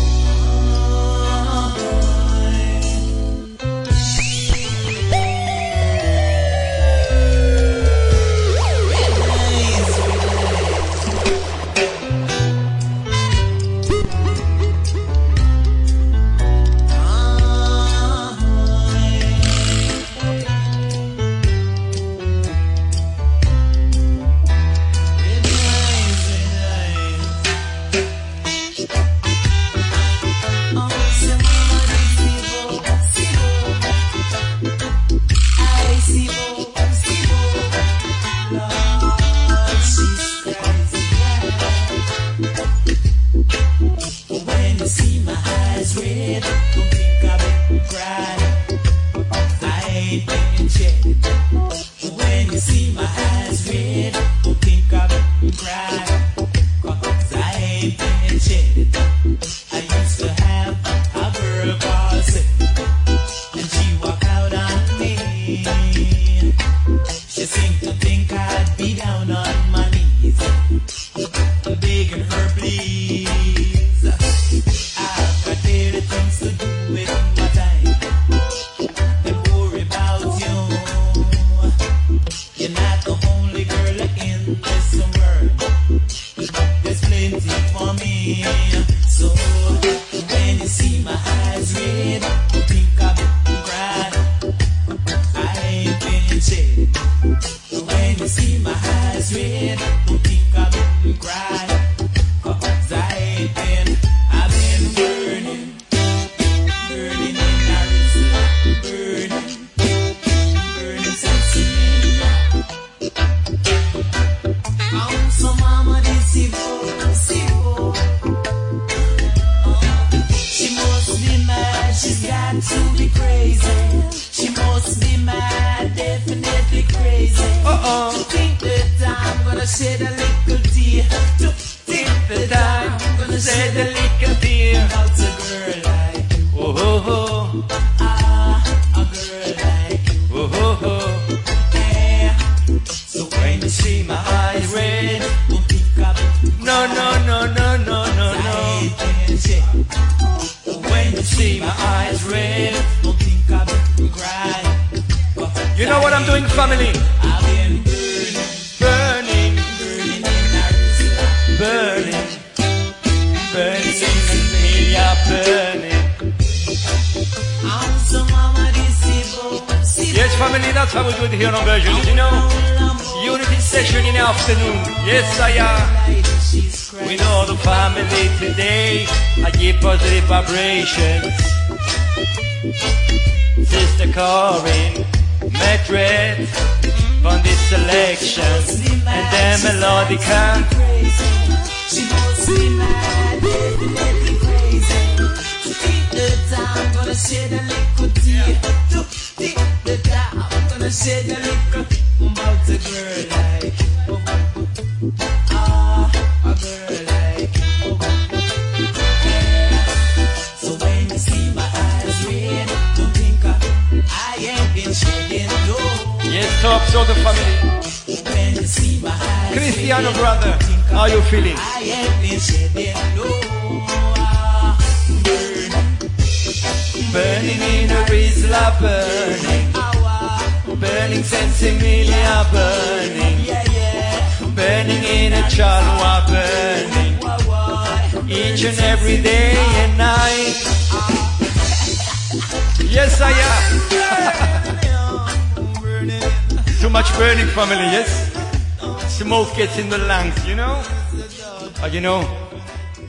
you 251.92 252.00
know, 252.00 252.22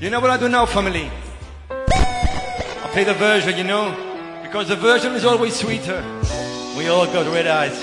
you 0.00 0.10
know 0.10 0.18
what 0.18 0.30
I 0.30 0.36
do 0.36 0.48
now, 0.48 0.66
family? 0.66 1.08
I 1.70 2.88
play 2.92 3.04
the 3.04 3.14
version, 3.14 3.56
you 3.56 3.62
know, 3.64 3.94
because 4.42 4.68
the 4.68 4.76
version 4.76 5.12
is 5.12 5.24
always 5.24 5.54
sweeter. 5.54 6.02
We 6.76 6.88
all 6.88 7.06
got 7.06 7.32
red 7.32 7.46
eyes. 7.46 7.80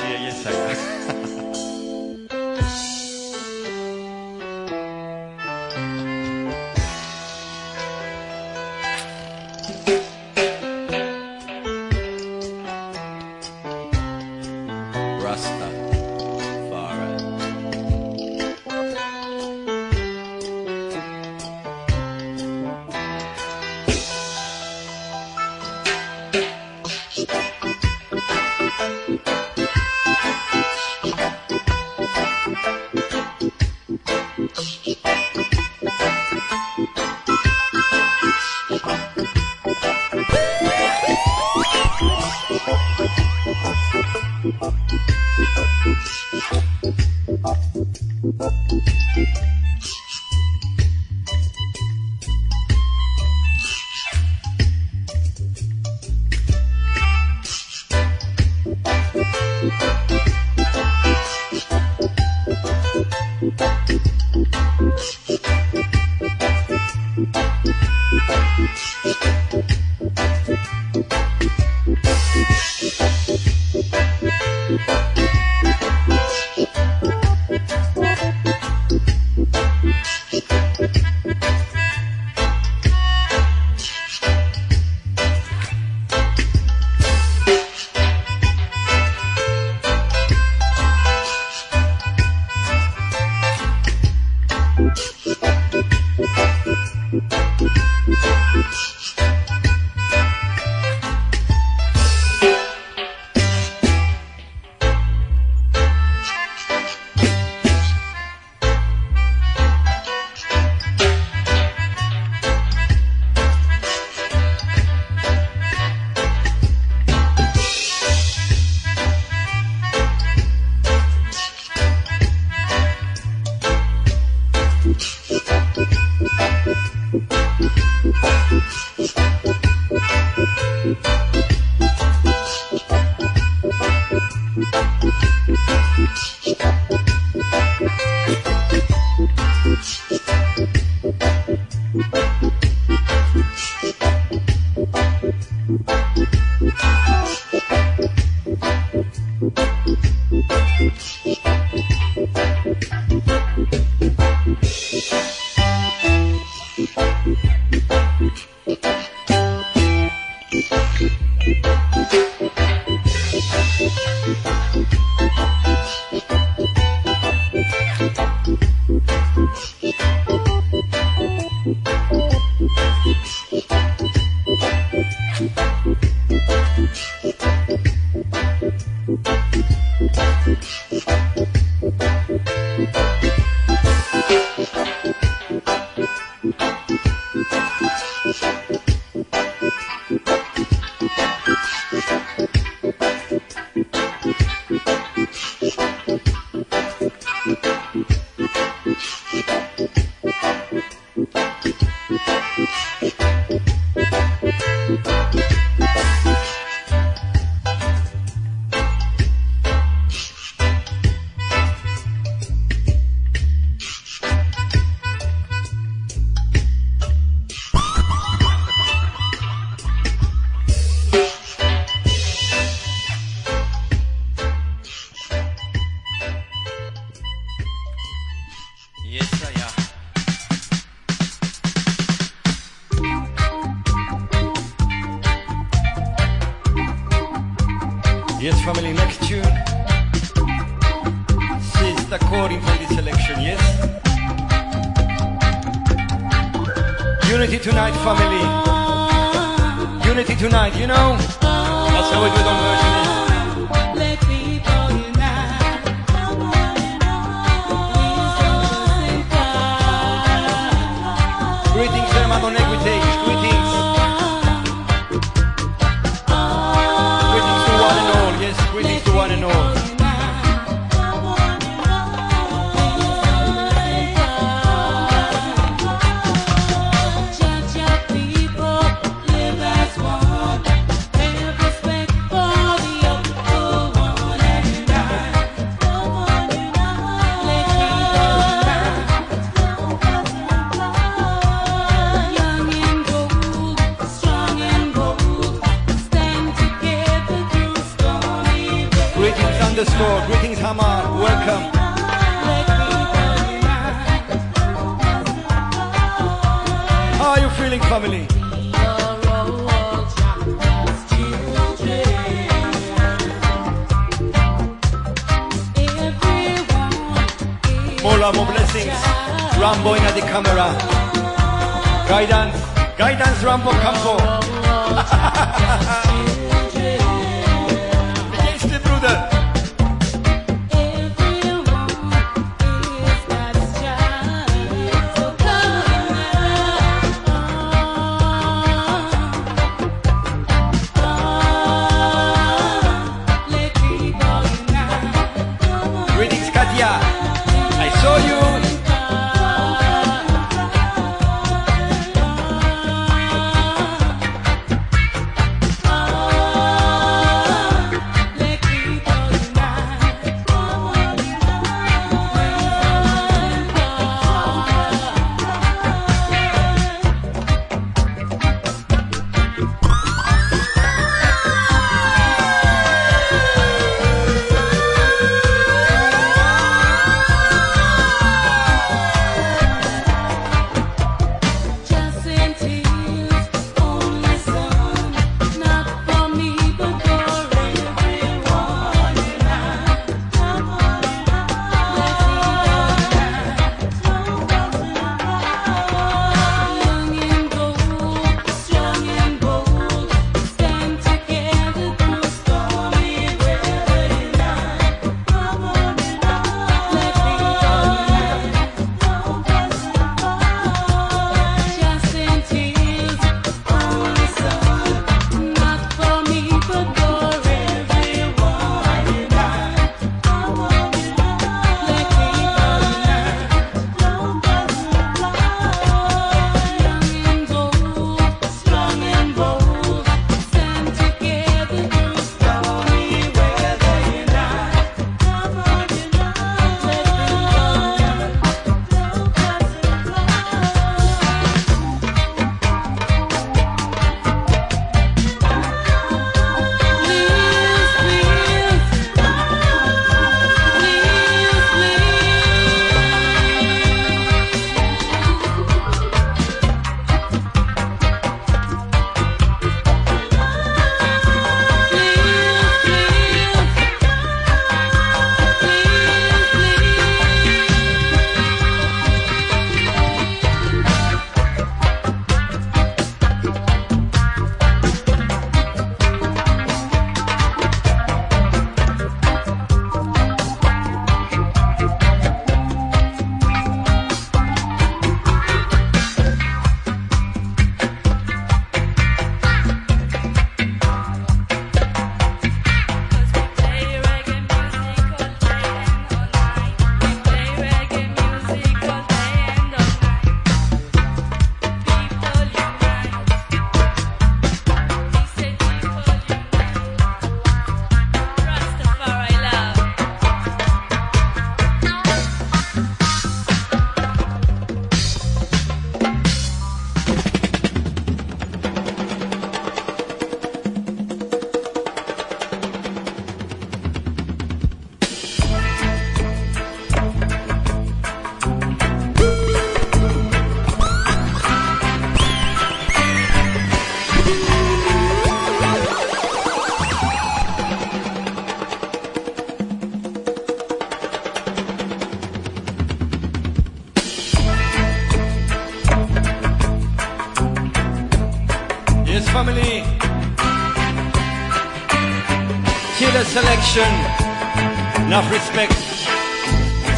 affection, 553.70 555.06
enough 555.06 555.32
respect. 555.32 555.74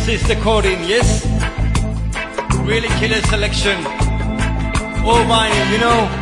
Sister 0.05 0.35
Corinne, 0.35 0.87
yes? 0.87 1.25
Really 2.63 2.87
killer 2.99 3.21
selection. 3.23 3.77
Oh 5.03 5.25
my, 5.27 5.49
you 5.71 5.79
know. 5.79 6.20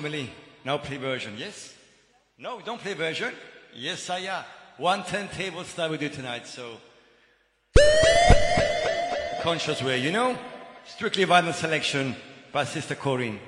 Family. 0.00 0.30
Now 0.62 0.76
play 0.76 0.98
version. 0.98 1.34
Yes? 1.38 1.72
No, 2.38 2.60
don't 2.60 2.78
play 2.78 2.92
version. 2.92 3.32
Yes, 3.74 4.10
I 4.10 4.26
uh, 4.26 4.38
am. 4.38 4.44
110 4.76 5.28
table 5.34 5.64
style 5.64 5.88
we 5.90 5.96
do 5.96 6.10
tonight, 6.10 6.46
so. 6.46 6.76
Conscious 9.40 9.82
way, 9.82 9.98
you 9.98 10.12
know? 10.12 10.36
Strictly 10.84 11.24
vinyl 11.24 11.54
selection 11.54 12.14
by 12.52 12.64
Sister 12.64 12.94
Corinne. 12.94 13.38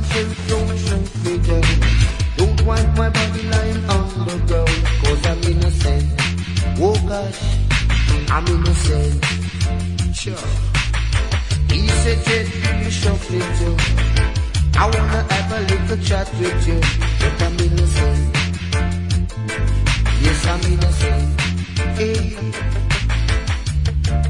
Don't 0.00 0.68
me 1.24 1.38
down. 1.38 1.62
Don't 2.36 2.64
my 2.96 3.08
body 3.10 3.42
on 3.88 4.08
the 4.46 4.64
I'm 5.26 5.42
innocent. 5.42 6.04
Oh 6.78 6.94
gosh, 7.08 7.40
I'm 8.30 8.46
innocent. 8.46 9.24
Sure. 10.14 10.46
He 11.70 11.88
said, 11.88 12.18
Jet, 12.26 12.46
you 12.84 12.90
shuffling 12.90 13.40
too. 13.58 13.76
I 14.78 14.84
wanna 14.86 15.22
have 15.32 15.52
a 15.52 15.60
little 15.66 16.04
chat 16.04 16.30
with 16.38 16.68
you, 16.68 16.80
I'm 17.42 17.58
innocent. 17.58 18.36
Yes, 20.22 20.46
I'm 20.46 20.62
innocent. 20.72 21.40
Hey, 21.98 22.36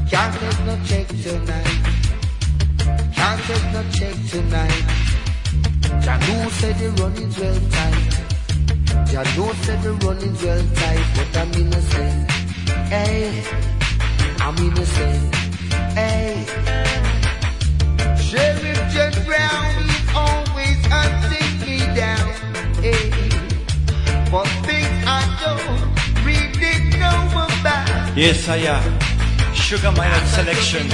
can't 0.09 0.33
take 0.39 0.61
no 0.65 0.75
check 0.89 1.07
tonight. 1.23 1.79
Can't 3.13 3.41
take 3.43 3.73
no 3.73 3.83
check 3.91 4.15
tonight. 4.31 5.08
Janu 6.01 6.49
said 6.59 6.75
the 6.77 6.89
running's 7.01 7.37
well 7.39 7.59
tight. 7.75 8.09
Janu 9.11 9.53
said 9.65 9.81
the 9.83 9.93
running's 10.05 10.43
well 10.43 10.63
tight, 10.75 11.05
but 11.15 11.37
I'm 11.37 11.53
innocent. 11.53 12.31
Hey, 12.87 13.43
I'm 14.39 14.57
innocent. 14.57 15.35
Hey. 15.93 16.45
Sheriff 18.17 18.79
John 18.93 19.13
Brown 19.25 19.65
is 19.89 20.05
always 20.15 20.79
hunting 20.87 21.51
me 21.65 21.79
down. 21.95 22.29
Hey, 22.81 23.09
for 24.31 24.45
things 24.67 24.97
I 25.05 25.21
don't 25.43 26.25
really 26.25 26.97
know 26.97 27.19
about. 27.59 28.17
Yes, 28.17 28.47
I 28.47 28.57
am. 28.57 28.83
Sugar 29.53 29.91
Minott 29.91 30.25
selection. 30.27 30.87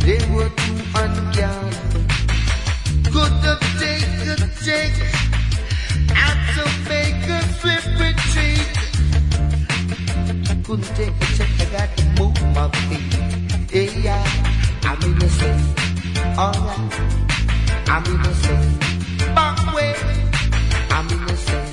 They 0.00 0.18
were 0.32 0.48
too 0.48 0.78
unyoung. 0.94 1.89
Out 4.62 6.36
to 6.54 6.64
make 6.90 7.24
a 7.30 7.40
retreat. 7.98 8.68
Couldn't 10.62 10.94
take 10.96 11.16
a 11.16 11.28
I 11.40 11.66
got 11.72 11.96
to 11.96 12.04
move 12.20 12.36
my 12.54 12.68
feet. 12.88 14.04
Yeah. 14.04 14.22
I'm 14.82 15.02
innocent. 15.02 15.60
Alright. 16.36 16.94
I'm 17.88 18.04
innocent. 18.04 18.80
Back 19.34 19.74
way. 19.74 19.94
I'm 20.90 21.08
innocent. 21.08 21.68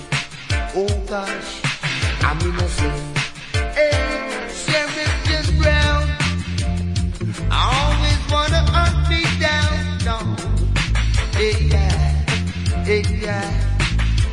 Oh 0.73 0.87
gosh. 1.07 1.61
I'm 2.21 2.39
innocent. 2.39 3.17
Hey, 3.75 4.16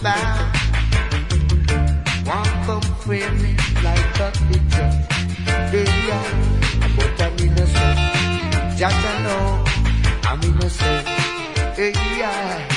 about. 0.00 0.54
Come 2.66 2.82
frame 3.00 3.42
me 3.42 3.56
like 3.82 4.20
a 4.20 4.30
picture. 4.48 4.90
Yeah, 5.72 6.26
but 6.96 7.22
I'm 7.22 7.38
innocent. 7.38 7.98
Just 8.76 8.96
I 8.96 9.22
know 9.24 9.64
I'm 10.28 10.42
innocent. 10.42 11.06
Yeah, 11.78 12.68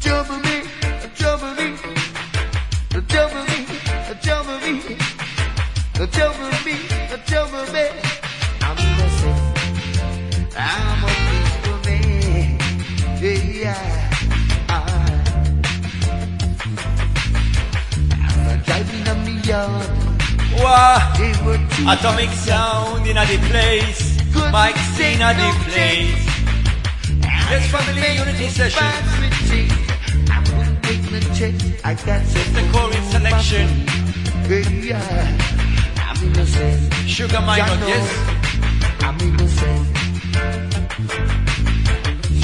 trouble 0.00 0.38
me, 0.38 0.62
trouble 1.14 1.54
me, 1.54 1.76
trouble 3.08 3.44
me, 3.44 3.58
trouble 4.22 4.58
me, 4.66 4.96
trouble 6.10 6.50
me, 6.64 6.76
trouble 7.26 7.72
me. 7.72 7.86
I'm 8.02 8.09
Wow. 20.70 21.12
They 21.18 21.34
were 21.44 21.58
too 21.74 21.84
Atomic 21.90 22.30
sound 22.30 23.04
in 23.04 23.16
a 23.16 23.26
place. 23.50 24.22
Mike 24.52 24.78
in 25.00 25.20
a 25.20 25.34
place. 25.66 26.22
Yes, 27.50 27.66
family 27.72 28.14
unity 28.14 28.48
session. 28.48 28.86
I 30.30 30.38
couldn't 30.46 30.80
take 30.86 31.02
the 31.10 31.20
check. 31.34 31.54
I 31.84 31.94
got 31.94 32.22
The 32.54 32.62
Corin 32.70 33.02
selection. 33.10 33.66
Yeah, 34.86 35.02
I'm 36.06 36.22
innocent. 36.22 36.94
Sugar 37.08 37.38
Jano, 37.38 37.88
yes. 37.88 38.08
I'm 39.00 39.18
innocent. 39.26 39.86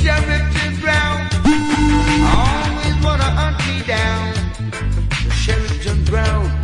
Sheriff 0.03 0.81
Brown. 0.83 1.31
Always 2.35 2.97
wanna 3.05 3.31
hunt 3.39 3.59
me 3.69 3.77
down. 3.87 4.35
Sheriff 5.31 6.11
Brown. 6.11 6.57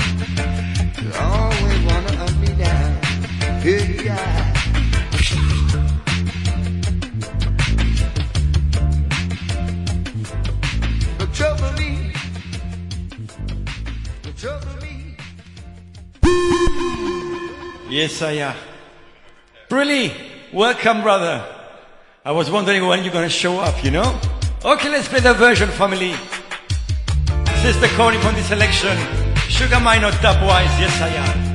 Yes, 17.89 18.21
I 18.21 18.33
am. 18.33 18.57
Brilly, 19.69 20.13
welcome, 20.53 21.03
brother. 21.03 21.47
I 22.25 22.33
was 22.33 22.51
wondering 22.51 22.85
when 22.89 23.05
you're 23.05 23.13
going 23.13 23.29
to 23.29 23.31
show 23.31 23.61
up, 23.61 23.85
you 23.85 23.93
know? 23.93 24.19
Okay, 24.65 24.89
let's 24.89 25.07
play 25.07 25.21
the 25.21 25.35
version, 25.35 25.69
family. 25.69 26.15
Sister 27.63 27.87
Connie 27.95 28.19
from 28.19 28.35
the 28.35 28.43
selection. 28.43 28.99
Sugar 29.49 29.77
Minott 29.77 30.15
Dubwise, 30.15 30.81
yes, 30.81 31.01
I 31.01 31.09
am. 31.11 31.52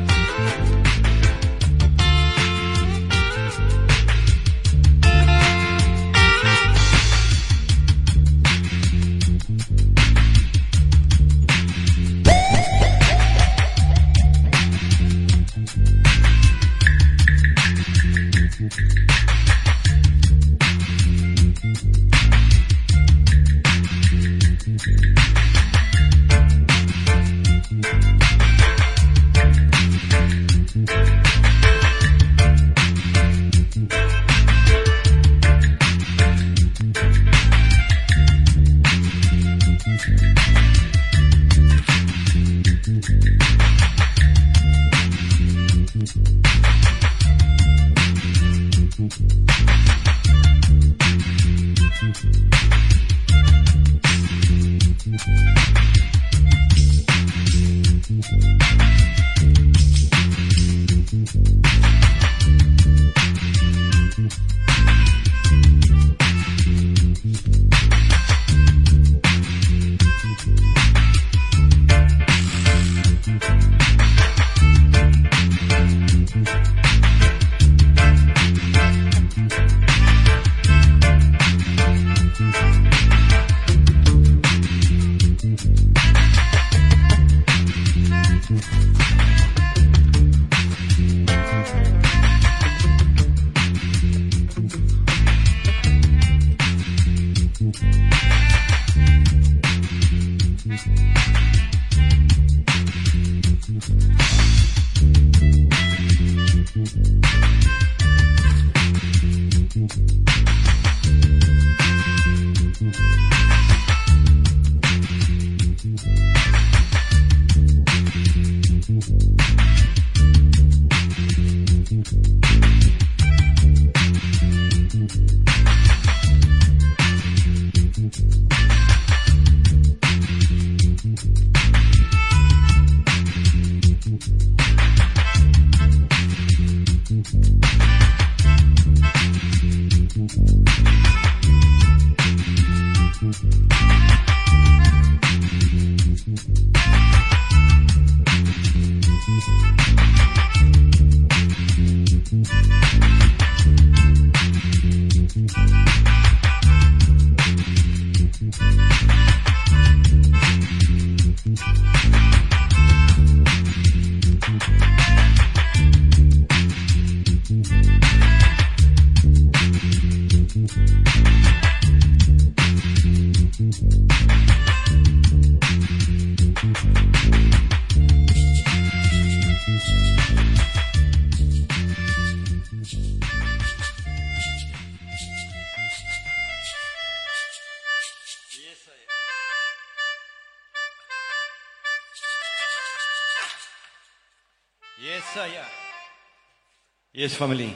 Yes, 197.27 197.35
family. 197.35 197.75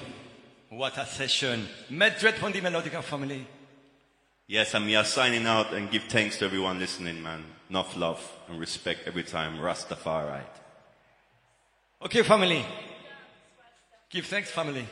What 0.70 0.98
a 0.98 1.06
session. 1.06 1.68
Madrid 1.90 2.36
from 2.36 2.54
the 2.54 2.62
Melodica 2.62 3.04
family. 3.04 3.46
Yes, 4.48 4.74
and 4.74 4.86
we 4.86 4.96
are 4.96 5.04
signing 5.04 5.46
out 5.46 5.74
and 5.74 5.92
give 5.92 6.04
thanks 6.04 6.38
to 6.38 6.46
everyone 6.46 6.80
listening, 6.80 7.22
man. 7.22 7.44
Enough 7.70 7.98
love 7.98 8.32
and 8.48 8.58
respect 8.58 9.02
every 9.08 9.24
time. 9.24 9.58
Rastafari. 9.58 10.30
Right? 10.30 10.54
Okay, 12.06 12.24
family. 12.24 12.64
Give 14.10 14.26
thanks, 14.26 14.50
family. 14.50 14.86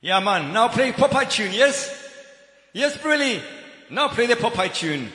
Yeah, 0.00 0.18
man. 0.18 0.52
Now 0.52 0.66
play 0.66 0.90
Popeye 0.90 1.30
tune, 1.30 1.52
yes? 1.52 2.10
Yes, 2.72 3.04
really. 3.04 3.40
Now 3.88 4.08
play 4.08 4.26
the 4.26 4.34
Popeye 4.34 4.74
tune. 4.74 5.12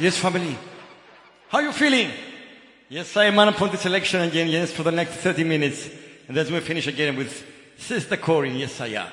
Yes, 0.00 0.16
family. 0.16 0.56
How 1.50 1.58
you 1.58 1.72
feeling? 1.72 2.10
Yes, 2.88 3.14
I 3.18 3.26
am 3.26 3.34
man 3.34 3.48
upon 3.48 3.70
the 3.70 3.76
selection 3.76 4.22
again, 4.22 4.48
yes, 4.48 4.72
for 4.72 4.82
the 4.82 4.90
next 4.90 5.12
30 5.16 5.44
minutes. 5.44 5.90
And 6.26 6.34
then 6.34 6.50
we 6.50 6.58
finish 6.60 6.86
again 6.86 7.16
with 7.16 7.44
Sister 7.80 8.16
Corinne. 8.16 8.56
Yes, 8.56 8.80
I 8.80 8.88
am. 8.88 9.08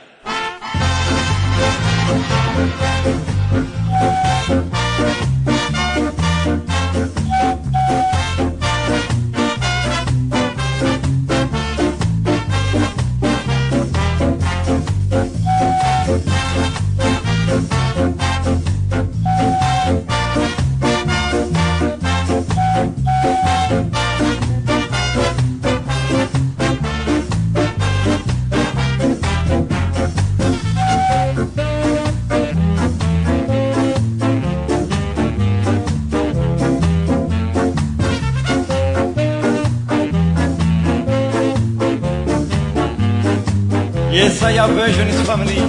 Yes, 44.37 44.45
I 44.45 44.51
am 44.63 44.69
Versionist 44.77 45.25
family. 45.25 45.61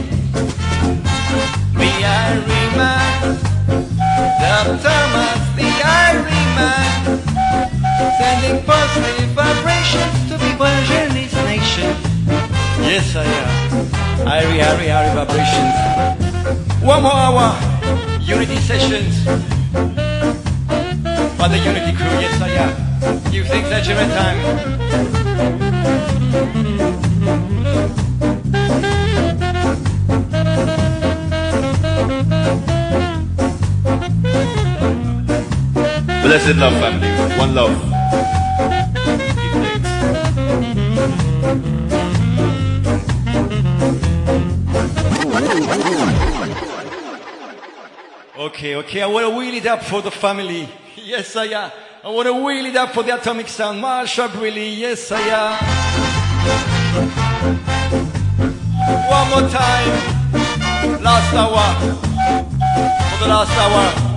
The 1.73 1.89
Irie 2.05 2.69
Man, 2.77 3.33
the 4.41 4.77
Thomas, 4.85 5.41
the 5.57 5.69
Irie 5.81 6.47
Man, 6.53 7.01
sending 8.21 8.61
positive 8.67 9.31
vibrations 9.33 10.21
to 10.29 10.37
the 10.37 10.53
versionist 10.61 11.37
nation. 11.49 11.97
Yes, 12.85 13.17
I 13.17 13.25
am. 13.25 13.49
Irie, 14.37 14.61
Irie, 14.61 14.93
Irie 14.93 15.15
vibrations. 15.17 15.75
One 16.83 17.03
more 17.05 17.17
hour, 17.17 17.57
unity 18.21 18.59
sessions. 18.59 19.25
For 21.39 21.49
the 21.49 21.57
unity 21.57 21.97
crew, 21.97 22.21
yes, 22.21 22.37
I 22.43 22.51
am. 22.51 23.33
You 23.33 23.45
think 23.45 23.69
that 23.71 23.87
you're 23.89 23.99
in 23.99 24.11
time? 24.11 24.69
Blessed 36.23 36.57
love, 36.57 36.75
family. 36.75 37.09
One 37.39 37.55
love. 37.55 37.89
Okay, 48.39 48.77
okay. 48.77 49.03
I 49.03 49.07
want 49.07 49.27
to 49.27 49.37
wheel 49.37 49.55
it 49.55 49.67
up 49.67 49.83
for 49.83 50.03
the 50.03 50.11
family. 50.11 50.69
Yes, 50.97 51.37
I 51.37 51.45
am. 51.47 51.71
I 52.05 52.09
want 52.11 52.27
to 52.27 52.35
wheel 52.35 52.67
it 52.67 52.77
up 52.77 52.93
for 52.93 53.03
the 53.03 53.15
atomic 53.15 53.49
sound. 53.49 53.83
Marsha 53.83 54.33
Briley. 54.33 54.71
Yes, 54.71 55.11
I 55.13 55.21
am. 55.21 55.53
One 59.09 59.29
more 59.31 59.51
time. 59.51 61.03
Last 61.03 61.35
hour. 61.35 61.75
For 63.11 63.25
the 63.25 63.29
last 63.29 63.57
hour. 63.59 64.08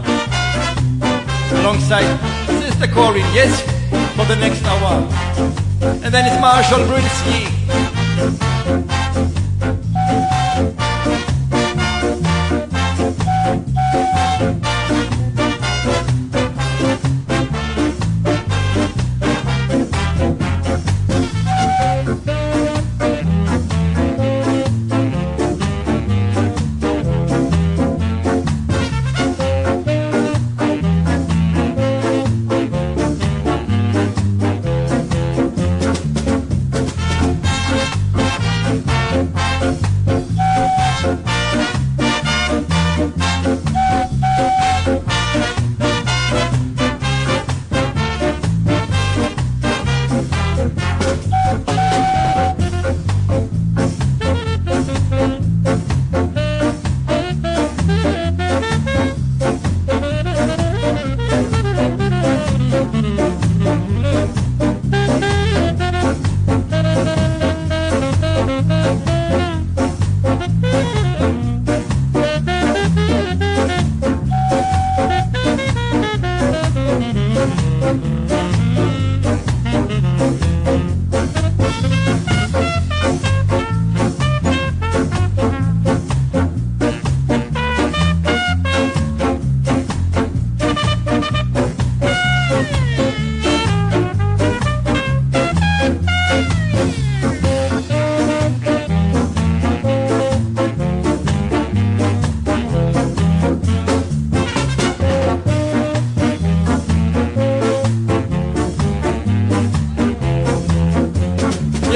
Alongside 1.61 2.17
Sister 2.59 2.87
Corinne. 2.87 3.21
Yes, 3.35 3.61
for 4.15 4.25
the 4.25 4.35
next 4.35 4.63
hour. 4.65 5.07
And 6.03 6.11
then 6.11 6.25
it's 6.25 6.41
Marshall 6.41 6.79
Brinsky. 6.89 7.60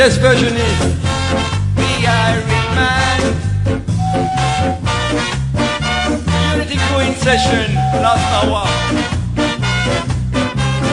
Yes, 0.06 0.20
Versionist 0.20 0.82
the 1.82 1.92
Iron 2.06 2.46
Man. 2.78 3.22
Unity 6.54 6.78
in 7.02 7.16
session 7.16 7.74
last 8.06 8.28
hour. 8.38 8.64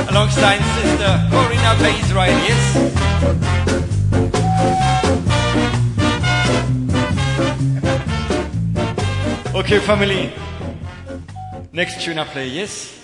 Alongside 0.09 0.63
sister 0.77 1.13
Corina 1.29 1.73
Israel, 2.01 2.39
yes? 2.49 2.65
Okay, 9.55 9.79
family. 9.81 10.33
Next 11.71 12.01
tune 12.01 12.19
I 12.19 12.25
play? 12.25 12.49
Yes, 12.49 13.02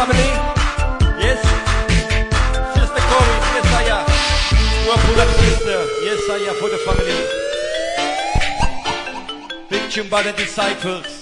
family? 0.00 0.32
Yes? 1.20 1.40
Sister 2.74 3.02
Corey, 3.10 3.36
yes 3.54 3.68
I 3.80 3.84
am. 3.96 4.04
You 4.84 4.90
are 4.94 5.00
Buddha 5.04 5.26
sister, 5.40 5.80
yes 6.06 6.22
I 6.30 6.38
am 6.48 6.56
for 6.60 6.70
the 6.74 6.80
family. 6.86 7.18
Big 9.68 9.84
the 10.22 10.32
disciples. 10.32 11.19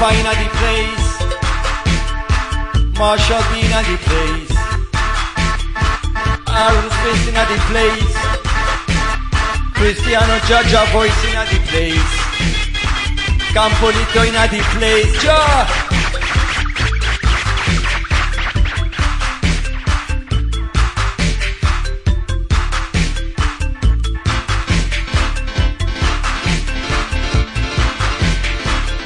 Alpha 0.00 0.14
in 0.16 0.26
the 0.26 0.48
place. 0.60 1.06
Marshall 2.98 3.42
B 3.50 3.52
in 3.62 3.72
the 3.74 3.98
place. 4.06 4.54
Aaron 6.46 6.88
Smith 6.94 7.26
in 7.26 7.34
the 7.34 7.58
place. 7.66 8.16
Cristiano 9.74 10.38
Jaja 10.46 10.82
voice 10.92 11.24
in 11.24 11.34
the 11.34 11.58
place. 11.66 12.12
Campolito 13.52 14.22
in 14.24 14.34
the 14.34 14.62
place. 14.78 15.24
Ja! 15.24 15.66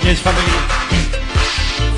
Yes, 0.04 0.20
family. 0.20 0.61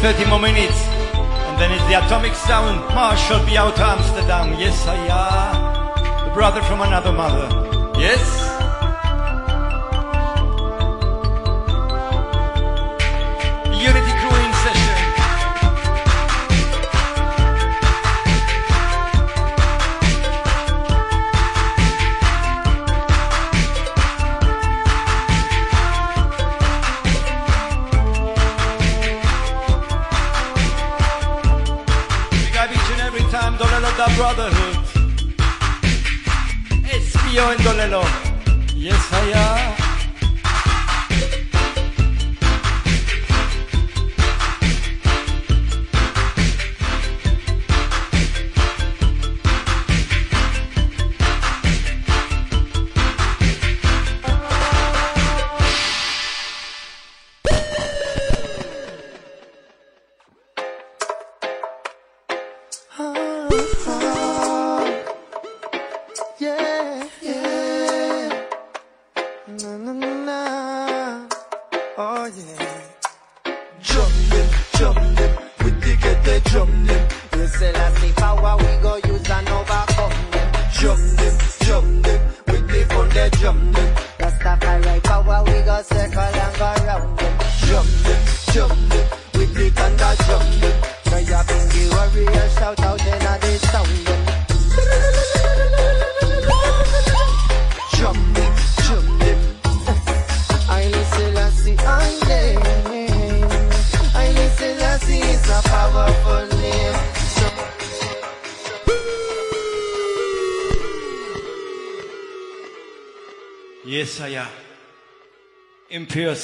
30 0.05 0.29
more 0.29 0.39
minutes. 0.39 0.85
And 1.17 1.59
then 1.59 1.73
it's 1.73 1.83
the 1.85 1.95
atomic 1.95 2.35
sound. 2.35 2.79
Marshall 2.95 3.43
be 3.47 3.57
out 3.57 3.79
Amsterdam. 3.79 4.53
Yes, 4.61 4.87
I 4.87 4.97
am. 5.09 6.29
The 6.29 6.35
brother 6.35 6.61
from 6.61 6.83
another 6.83 7.11
mother. 7.11 7.49
Yes? 7.99 8.44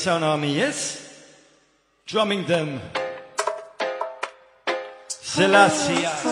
Sound 0.01 0.25
Army 0.25 0.55
yes. 0.57 0.97
drumming 2.07 2.47
them. 2.47 2.81
Selassie. 5.09 6.30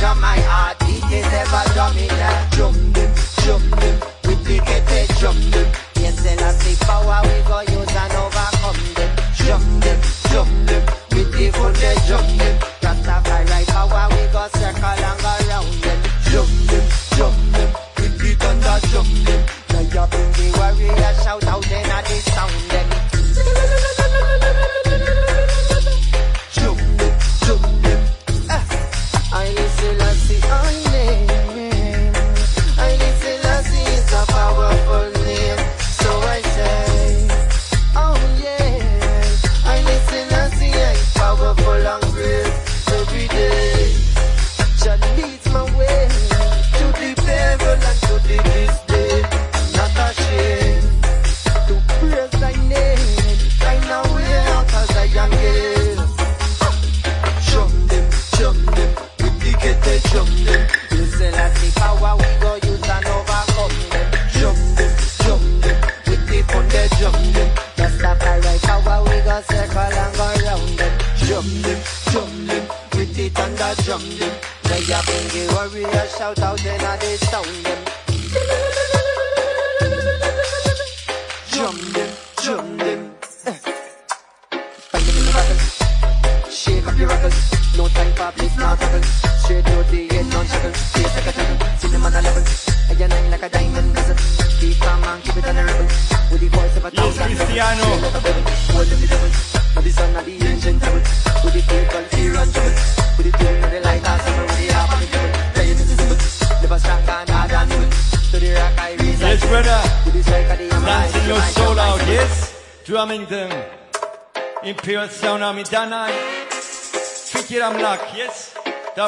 jam 0.00 0.20
my 0.20 0.38
heart 0.50 0.76
it 0.82 1.04
is 1.12 1.26
is 1.26 1.32
ever 1.32 1.64
dominant. 1.74 2.52
Drum 2.52 2.92
them, 2.92 3.12
drum 3.42 3.70
them, 3.70 3.96
duplicated 4.22 5.08
drum 5.18 5.38
them. 5.50 5.68
Yes, 5.96 6.24
and 6.26 6.40
I 6.40 6.52
see 6.52 6.76
power 6.84 7.20
we 7.24 7.36
go 7.46 7.60
use 7.60 7.96
and 7.96 8.12
overcome 8.14 8.82
them. 8.94 9.10
Drum 9.36 9.80
them, 9.80 10.00
drum 10.30 10.66
them, 10.66 10.82
we 11.12 11.24
live 11.24 11.56
on 11.56 11.72
the 11.72 12.02
drum 12.06 12.38
them. 12.38 12.67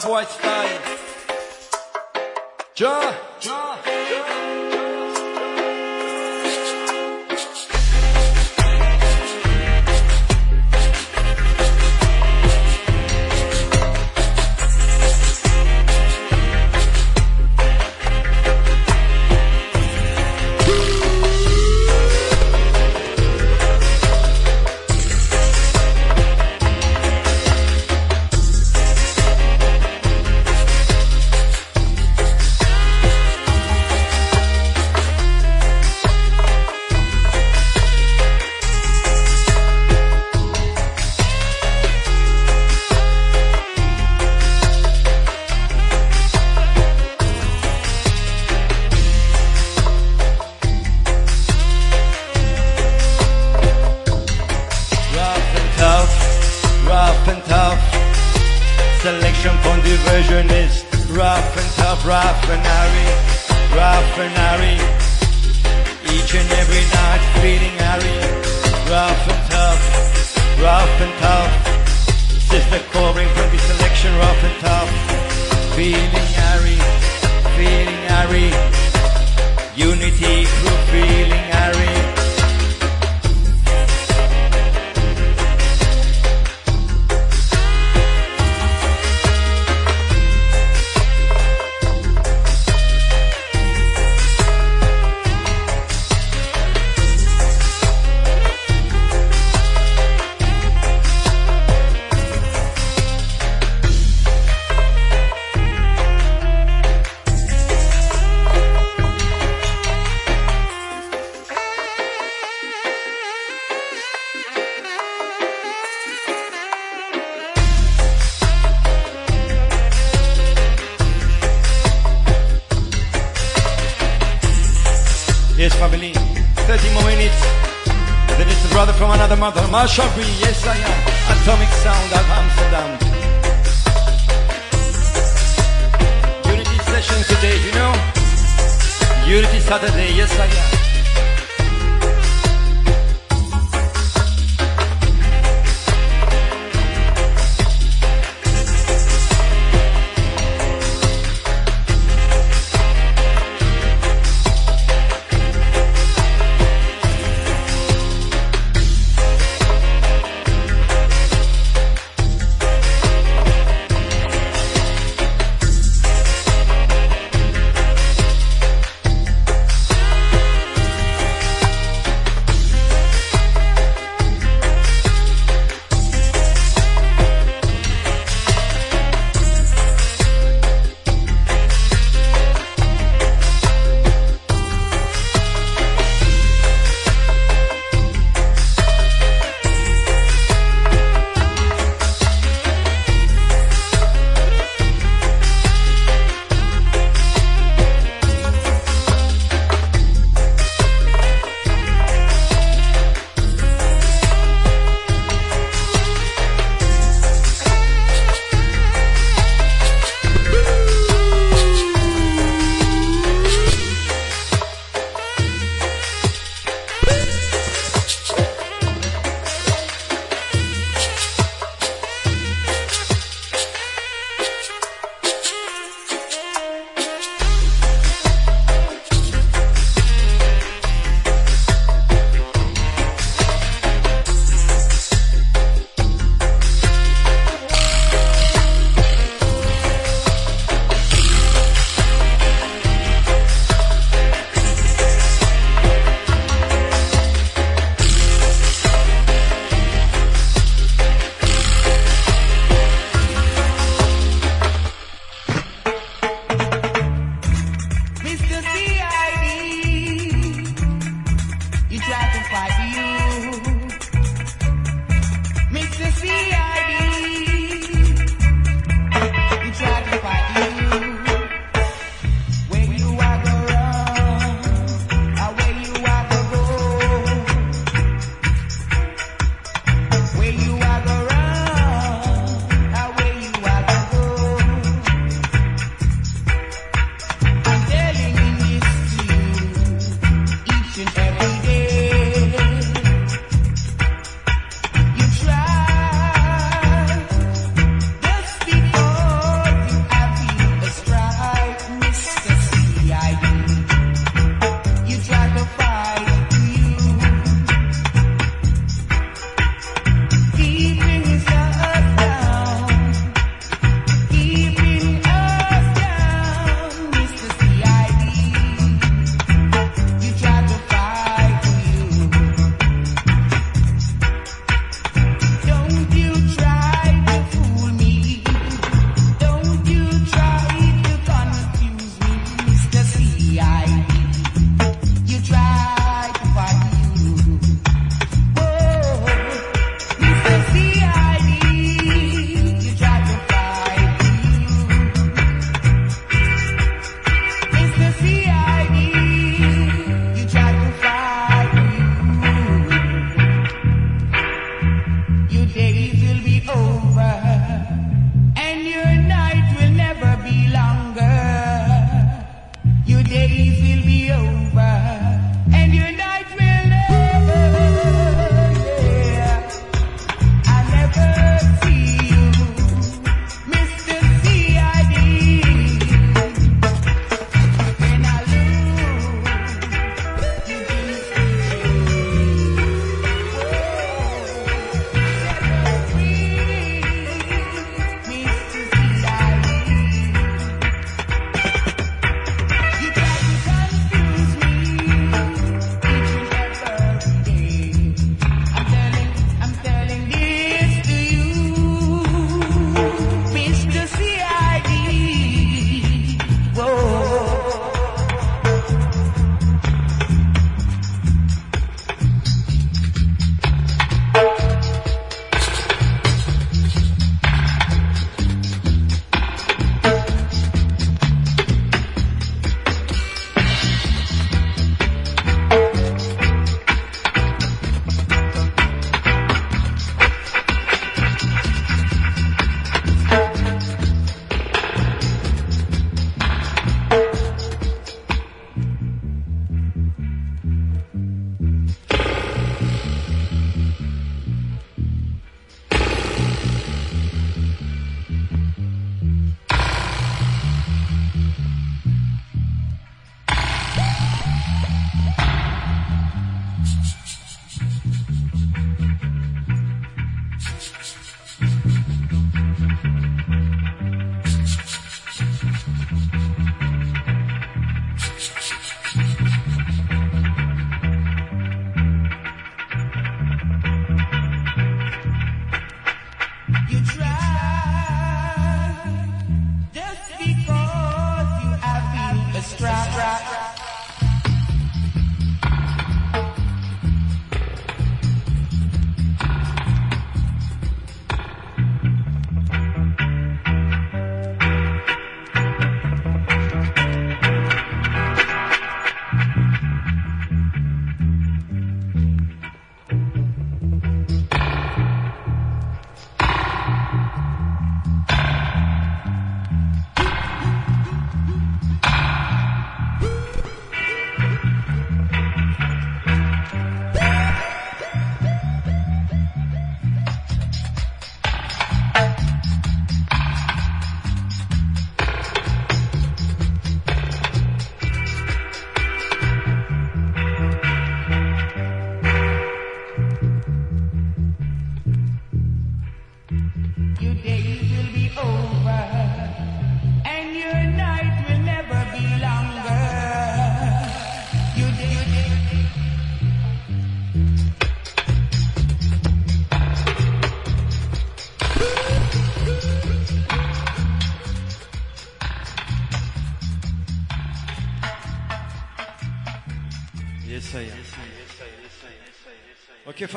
da 0.00 0.08
bosta. 0.08 0.59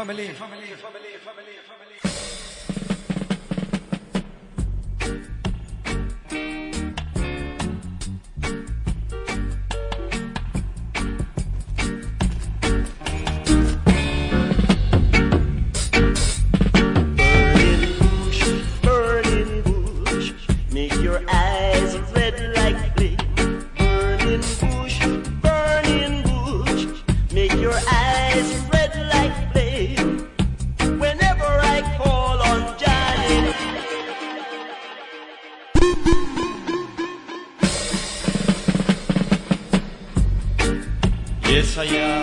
Family, 0.05 0.27
Yes, 41.83 42.22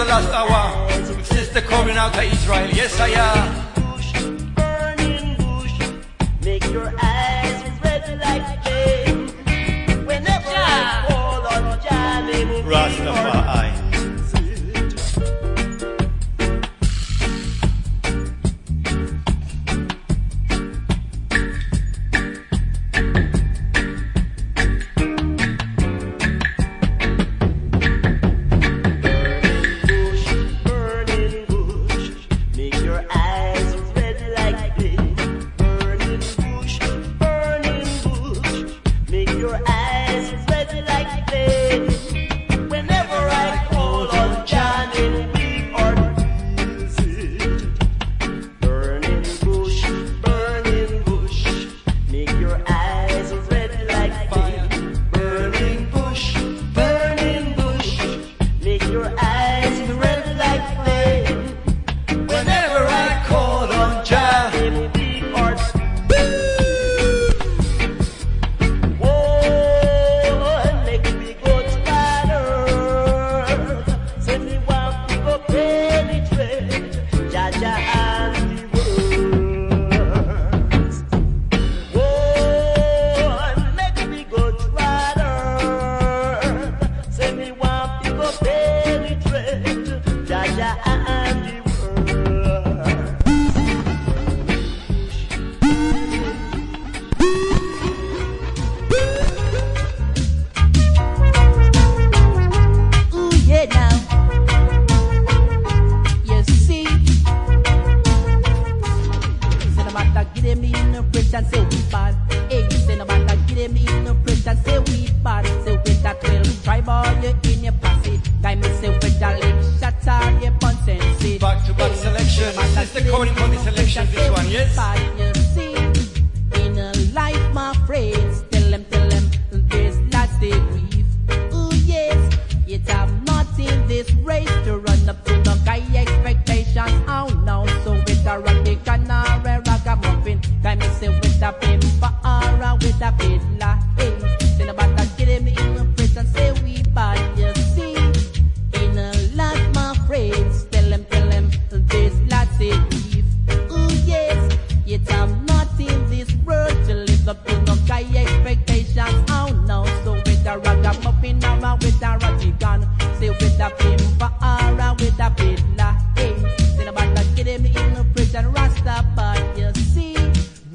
the 0.00 0.06
last 0.06 0.32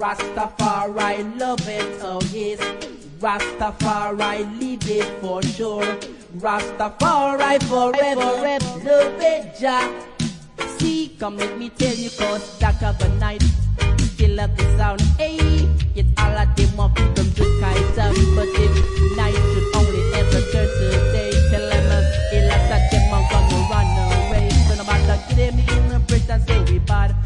Rastafari 0.06 1.40
love 1.40 1.67
it, 1.67 2.00
oh 2.03 2.22
yes. 2.32 2.59
Rastafari 3.17 4.45
live 4.59 4.88
it 4.88 5.09
for 5.19 5.42
sure. 5.42 5.82
Rastafari 6.38 7.58
forever, 7.64 8.22
forever 8.22 8.66
love 8.85 9.19
it, 9.19 9.58
Jah. 9.59 9.90
See, 10.77 11.16
come 11.19 11.38
let 11.38 11.58
me 11.58 11.69
tell 11.69 11.95
you, 11.95 12.11
cause 12.11 12.59
dark 12.59 12.84
of 12.84 13.00
the 13.00 13.09
night 13.17 13.42
still 14.14 14.38
have 14.38 14.56
the 14.56 14.77
sound. 14.77 15.01
Hey, 15.17 15.40
it's 15.95 16.14
all 16.22 16.38
of 16.38 16.56
them 16.56 16.80
of 16.80 16.95
freedom 16.95 17.34
to 17.34 17.45
kite 17.59 17.98
up. 17.98 18.14
But 18.38 18.53
if 18.61 19.17
night 19.17 19.34
should 19.34 19.75
only 19.75 20.01
ever 20.22 20.42
turn 20.51 20.69
to 20.69 20.88
day, 21.14 21.32
tell 21.50 21.67
them 21.67 21.92
us, 21.98 22.06
uh, 22.06 22.35
it 22.35 22.48
like 22.48 22.69
that 22.69 22.92
them 22.92 23.11
are 23.11 23.25
gonna 23.32 23.59
run 23.74 23.90
away. 24.30 24.50
So 24.69 24.75
no 24.75 24.84
matter, 24.84 25.17
get 25.34 25.35
them 25.35 25.58
in 25.58 25.90
the 25.90 26.00
prison, 26.08 26.45
say 26.45 26.61
we 26.72 26.77
bad. 26.77 27.25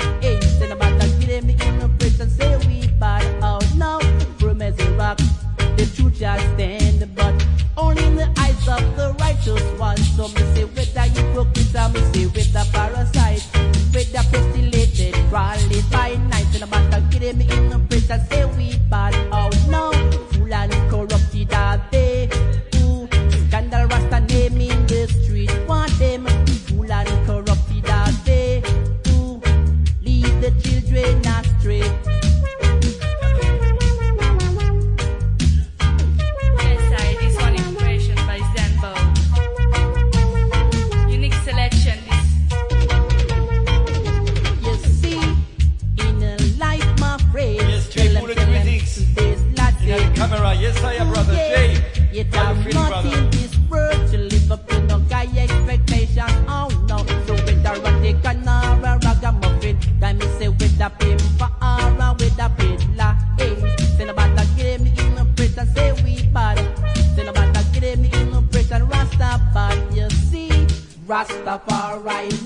Righteous 9.49 9.79
one. 9.79 9.97
So 9.97 10.27
me 10.27 10.41
say 10.53 10.63
with 10.65 10.93
the 10.93 11.01
hypocrite, 11.01 11.75
and 11.75 11.93
me 11.93 11.99
say 12.13 12.25
with 12.25 12.53
the 12.53 12.67
parasite, 12.71 13.47
with 13.93 14.11
the 14.11 14.25
pestilated, 14.31 15.15
crawling 15.29 15.83
by 15.91 16.15
night. 16.29 16.45
And 16.51 16.61
no 16.61 16.67
matter 16.67 17.01
get 17.09 17.21
him 17.21 17.41
in 17.41 17.69
the 17.69 17.79
prison, 17.87 18.19
say 18.29 18.45
we 18.45 18.78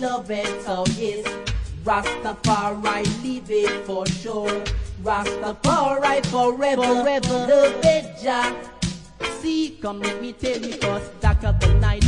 love 0.03 0.29
it, 0.29 0.61
so 0.63 0.83
yes. 0.97 1.25
Rastafari 1.85 3.23
leave 3.23 3.49
it 3.49 3.85
for 3.85 4.05
sure. 4.05 4.61
Rastafari 5.01 6.25
forever, 6.25 6.83
forever 6.83 7.39
love 7.47 7.85
it, 7.85 8.05
Jah. 8.21 8.53
See, 9.39 9.77
come 9.81 10.01
let 10.01 10.21
me 10.21 10.33
tell 10.33 10.59
you, 10.59 10.77
cause 10.77 11.09
dark 11.21 11.43
of 11.43 11.59
the 11.61 11.73
night 11.79 12.05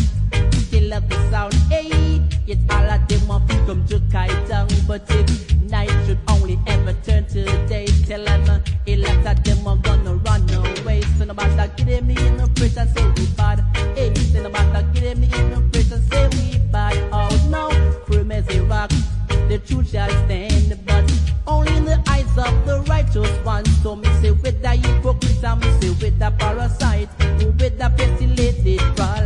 still 0.68 0.92
have 0.92 1.08
the 1.10 1.30
sound. 1.32 1.54
Hey, 1.70 2.22
it's 2.48 2.62
all 2.70 2.90
of 2.90 3.08
them 3.08 3.28
want 3.28 3.50
come 3.66 3.86
to 3.88 4.00
kite 4.12 4.48
down, 4.48 4.68
but 4.88 5.04
if 5.10 5.56
night 5.64 5.90
should 6.06 6.20
only 6.28 6.60
ever 6.68 6.94
turn 7.04 7.26
to 7.26 7.44
day, 7.68 7.88
tell 8.08 8.24
them 8.24 8.62
a 8.88 8.96
lot 8.98 9.38
of 9.38 9.44
them 9.44 9.68
are 9.68 9.78
gonna 9.78 10.16
run 10.16 10.48
away. 10.54 11.02
So 11.18 11.26
no 11.26 11.34
matter 11.34 11.72
get 11.84 12.04
me 12.06 12.16
in 12.18 12.38
the 12.38 12.48
prison, 12.56 12.88
say 12.94 13.06
we 13.18 13.26
bad. 13.36 13.60
Hey, 13.96 14.14
so 14.16 14.44
no 14.44 14.50
matter 14.50 14.88
get 14.94 15.18
me 15.18 15.28
in 15.34 15.50
the 15.52 15.62
prison, 15.72 16.02
say 16.10 16.28
we 16.38 16.60
bad. 16.72 16.96
Oh 17.12 17.30
no, 17.50 17.72
firm 18.06 18.32
as 18.32 18.48
a 18.50 18.62
rock, 18.66 18.92
the 19.50 19.60
truth 19.66 19.90
shall 19.90 20.10
stand, 20.26 20.78
but 20.86 21.12
only 21.48 21.76
in 21.78 21.86
the 21.86 22.02
eyes 22.08 22.38
of 22.38 22.66
the 22.68 22.84
righteous 22.88 23.32
one. 23.44 23.66
So 23.82 23.96
me 23.96 24.08
say 24.22 24.32
with 24.32 24.62
the 24.62 24.70
hypocrite, 24.70 25.44
and 25.44 25.62
me 25.62 25.82
say 25.82 25.90
with 25.90 26.20
the 26.20 26.32
parasite, 26.38 27.10
with 27.40 27.78
the 27.80 27.90
pestilated, 27.98 28.80
crawl 28.96 29.25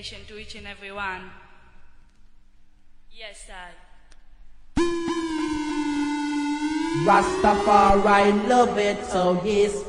dedication 0.00 0.24
to 0.28 0.38
each 0.38 0.54
and 0.54 0.66
every 0.66 0.92
one. 0.92 1.30
Yes, 3.12 3.46
sir. 3.46 3.68
Rastafari 7.04 8.48
love 8.48 8.78
it, 8.78 9.04
so 9.04 9.40
yes. 9.44 9.82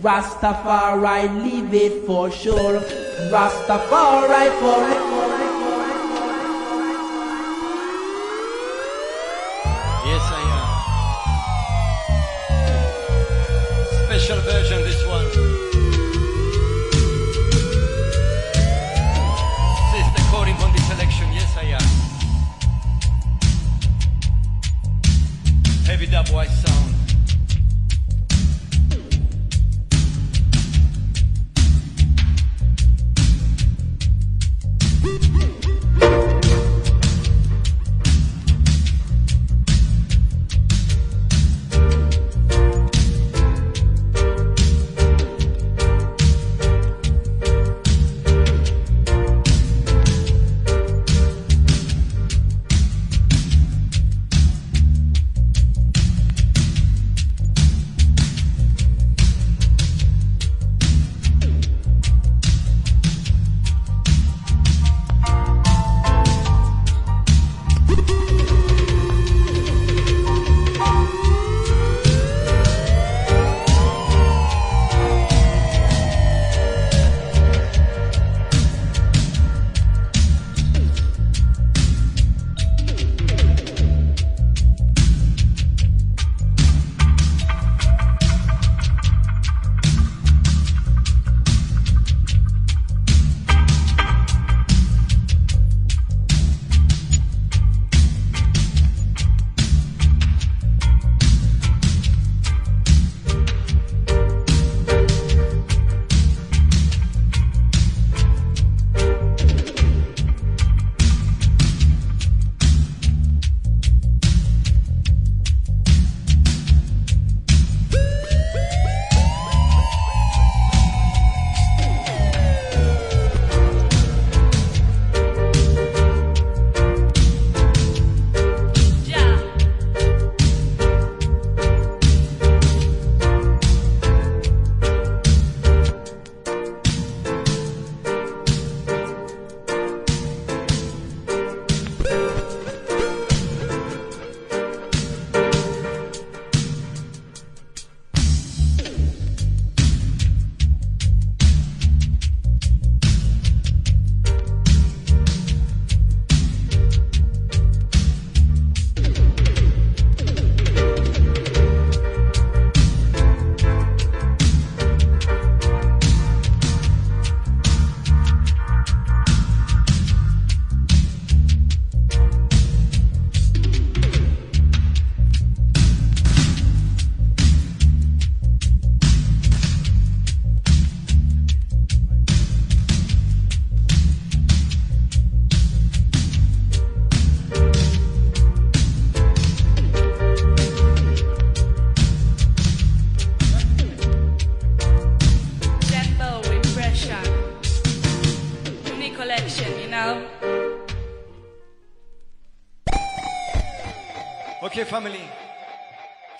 Rastafari 0.00 1.28
live 1.44 1.74
it 1.74 2.06
for 2.06 2.30
sure. 2.30 2.80
Rastafari 3.30 4.48
forever. 4.58 5.38
Yes, 5.38 5.47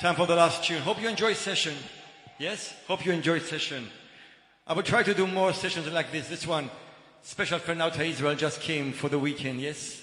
Time 0.08 0.16
for 0.16 0.24
the 0.24 0.36
last 0.36 0.64
tune. 0.64 0.80
Hope 0.80 1.02
you 1.02 1.06
enjoyed 1.06 1.36
session. 1.36 1.74
Yes? 2.38 2.74
Hope 2.86 3.04
you 3.04 3.12
enjoyed 3.12 3.42
session. 3.42 3.86
I 4.66 4.72
will 4.72 4.82
try 4.82 5.02
to 5.02 5.12
do 5.12 5.26
more 5.26 5.52
sessions 5.52 5.86
like 5.92 6.10
this. 6.10 6.30
This 6.30 6.46
one, 6.46 6.70
special 7.20 7.58
friend 7.58 7.82
out 7.82 7.94
of 7.94 8.00
Israel 8.00 8.34
just 8.34 8.62
came 8.62 8.94
for 8.94 9.10
the 9.10 9.18
weekend. 9.18 9.60
Yes? 9.60 10.02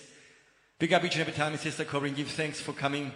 Big 0.78 0.94
up 0.94 1.04
each 1.04 1.16
and 1.16 1.22
every 1.22 1.34
time, 1.34 1.58
Sister 1.58 1.86
Corinne. 1.86 2.14
Give 2.14 2.28
thanks 2.28 2.62
for 2.62 2.72
coming. 2.72 3.12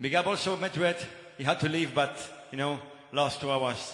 Big 0.00 0.16
up 0.16 0.26
also 0.26 0.56
Madrid. 0.56 0.96
He 1.38 1.44
had 1.44 1.60
to 1.60 1.68
leave, 1.68 1.94
but, 1.94 2.18
you 2.50 2.58
know, 2.58 2.80
last 3.12 3.40
two 3.40 3.48
hours. 3.48 3.92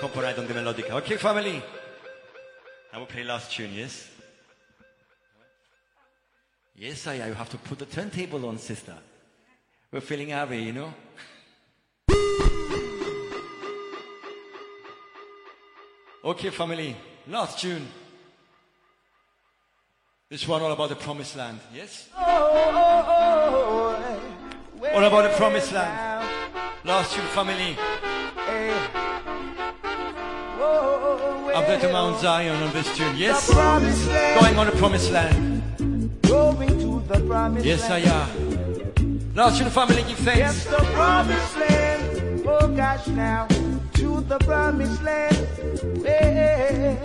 Component 0.00 0.38
on 0.40 0.46
the 0.46 0.52
melodica. 0.52 0.90
Okay, 0.90 1.16
family. 1.16 1.62
I 2.92 2.98
will 2.98 3.06
play 3.06 3.24
last 3.24 3.50
tune, 3.50 3.72
yes? 3.72 4.10
Yes, 6.76 7.06
I, 7.06 7.14
I 7.14 7.32
have 7.32 7.48
to 7.48 7.56
put 7.56 7.78
the 7.78 7.86
turntable 7.86 8.44
on, 8.44 8.58
sister. 8.58 8.94
We're 9.94 10.00
feeling 10.00 10.30
heavy, 10.30 10.58
you 10.58 10.72
know? 10.72 10.92
Okay, 16.24 16.50
family. 16.50 16.96
Last 17.28 17.60
tune. 17.60 17.86
This 20.28 20.48
one 20.48 20.62
all 20.62 20.72
about 20.72 20.88
the 20.88 20.96
promised 20.96 21.36
land, 21.36 21.60
yes? 21.72 22.08
All 22.18 23.94
about 25.04 25.30
the 25.30 25.36
promised 25.36 25.70
land. 25.70 26.28
Last 26.82 27.14
tune, 27.14 27.26
family. 27.26 27.78
Up 31.54 31.66
there 31.68 31.78
to 31.78 31.92
Mount 31.92 32.18
Zion 32.18 32.60
on 32.60 32.72
this 32.72 32.96
tune, 32.96 33.16
yes? 33.16 33.48
Going 33.54 34.58
on 34.58 34.66
the 34.66 34.72
promised 34.72 35.12
land. 35.12 35.62
Going 36.22 36.80
to 36.80 37.00
the 37.06 37.20
promised 37.28 37.64
Yes, 37.64 37.88
I 37.88 38.00
land. 38.00 38.73
Am. 39.34 39.44
Last 39.44 39.58
tune, 39.58 39.70
family, 39.70 40.02
give 40.04 40.18
thanks. 40.18 40.38
Yes, 40.38 40.64
the 40.66 40.76
promised 40.76 41.56
land. 41.56 42.42
Oh 42.46 42.68
gosh, 42.68 43.06
now 43.08 43.46
to 43.94 44.20
the 44.22 44.38
promised 44.38 45.02
land. 45.02 45.36
Well, 46.02 46.98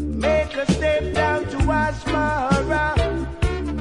make 0.00 0.54
a 0.56 0.72
step 0.72 1.14
down 1.14 1.44
to 1.44 1.56
Asmara. 1.58 2.94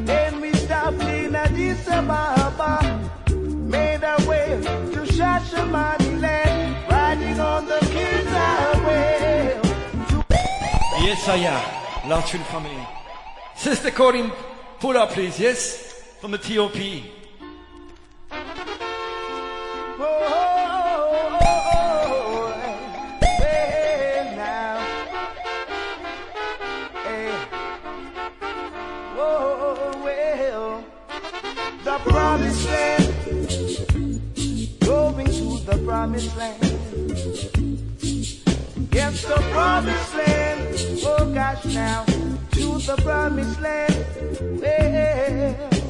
Then 0.06 0.42
we 0.42 0.54
stop 0.54 0.94
in 0.94 1.36
Addis 1.36 1.88
Ababa. 1.88 2.82
Made 3.32 4.04
our 4.04 4.20
way 4.28 4.62
to 4.94 5.06
Shashamani 5.14 6.22
land. 6.22 6.92
Riding 6.92 7.40
on 7.40 7.66
the 7.66 7.80
king's 7.80 8.30
highway. 8.30 9.60
Yes, 11.02 11.28
I 11.28 11.38
am. 11.38 12.24
Tune, 12.28 12.44
family. 12.44 12.88
Sister 13.56 13.90
Corinne, 13.90 14.32
pull 14.80 14.96
up, 14.96 15.10
please, 15.12 15.40
yes? 15.40 15.85
From 16.26 16.32
the 16.32 16.40
TOP. 16.40 16.76
Oh, 20.00 20.06
oh, 20.10 20.58
oh, 21.40 21.70
oh 22.08 22.56
land. 36.36 36.64
Yes, 38.92 39.26
the 39.26 39.36
promised 39.52 40.16
land. 40.16 41.04
Oh, 41.06 41.32
gosh, 41.32 41.66
now. 41.66 42.04
To 42.54 42.80
the 42.80 42.96
promised 43.04 43.62
land. 43.62 44.60
Well. 44.60 45.85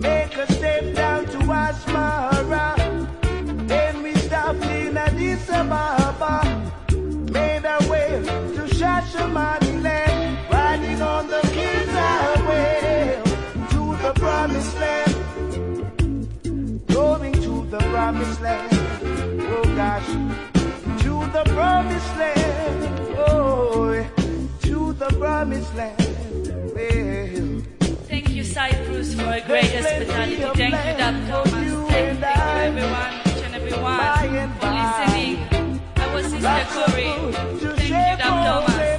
Make 0.00 0.34
a 0.34 0.50
step 0.50 0.94
down 0.94 1.26
to 1.26 1.38
Asmara. 1.38 2.74
Then 3.68 4.02
we 4.02 4.14
in 4.62 4.96
Addis 4.96 5.50
Ababa. 5.50 6.40
Made 7.30 7.66
our 7.66 7.86
way 7.90 8.22
to 8.56 8.66
land. 9.82 10.38
Riding 10.50 11.02
on 11.02 11.26
the 11.26 11.40
to 13.72 13.96
the 14.02 14.12
promised 14.14 14.80
land. 14.80 15.14
Going 16.86 17.34
to 17.34 17.66
the 17.66 17.80
promised 17.92 18.40
land. 18.40 18.72
Oh 19.52 19.64
gosh. 19.76 20.08
To 21.02 21.12
the 21.36 21.42
promised 21.52 22.16
land. 22.16 23.16
Oh, 23.18 24.06
to 24.62 24.92
the 24.94 25.08
promised 25.18 25.74
land. 25.74 26.72
Well. 26.74 27.49
Cyprus, 28.52 29.14
for 29.14 29.30
a 29.32 29.40
great 29.40 29.70
hospitality. 29.72 30.36
Thank 30.36 30.72
you, 30.72 30.94
Dab 30.98 31.14
Thomas. 31.28 31.50
Thank 31.52 31.66
you, 31.68 32.24
everyone, 32.66 33.12
each 33.26 33.42
and 33.44 33.54
everyone 33.54 34.00
for 34.58 34.70
listening. 34.78 35.34
I 35.96 35.98
was 36.14 36.24
Sister 36.26 36.64
Corey. 36.72 37.10
Thank 37.32 37.62
you, 37.62 37.94
Dab 38.18 38.18
Thomas. 38.18 38.90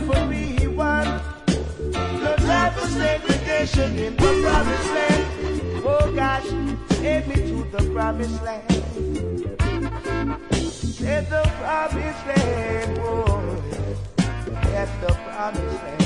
No 2.24 2.32
time 2.38 2.72
for 2.74 2.88
segregation 2.88 3.90
in 4.00 4.16
the 4.16 4.30
promised 4.42 4.90
land. 4.96 5.26
Oh 5.84 6.06
gosh, 6.16 6.50
take 7.00 7.26
me 7.28 7.36
to 7.36 7.58
the 7.72 7.82
promised 7.94 8.42
land. 8.44 8.66
At 11.04 11.24
the 11.30 11.44
promised 11.60 12.24
land, 12.28 13.00
oh, 13.02 13.64
at 14.74 14.90
the 15.02 15.12
promised 15.26 15.80
land. 15.84 16.04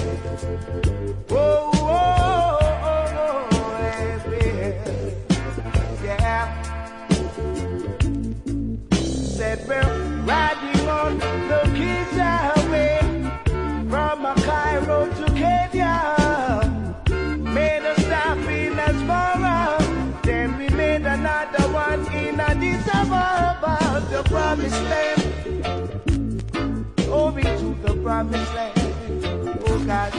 Oh, 1.29 1.35
oh, 1.35 2.59
oh, 2.61 2.64
the 24.15 24.23
promised 24.29 24.83
land. 24.91 25.21
Over 27.09 27.41
to 27.41 27.75
the 27.83 27.93
promised 28.01 28.53
land. 28.55 28.79
Oh 29.67 29.79
God, 29.85 30.13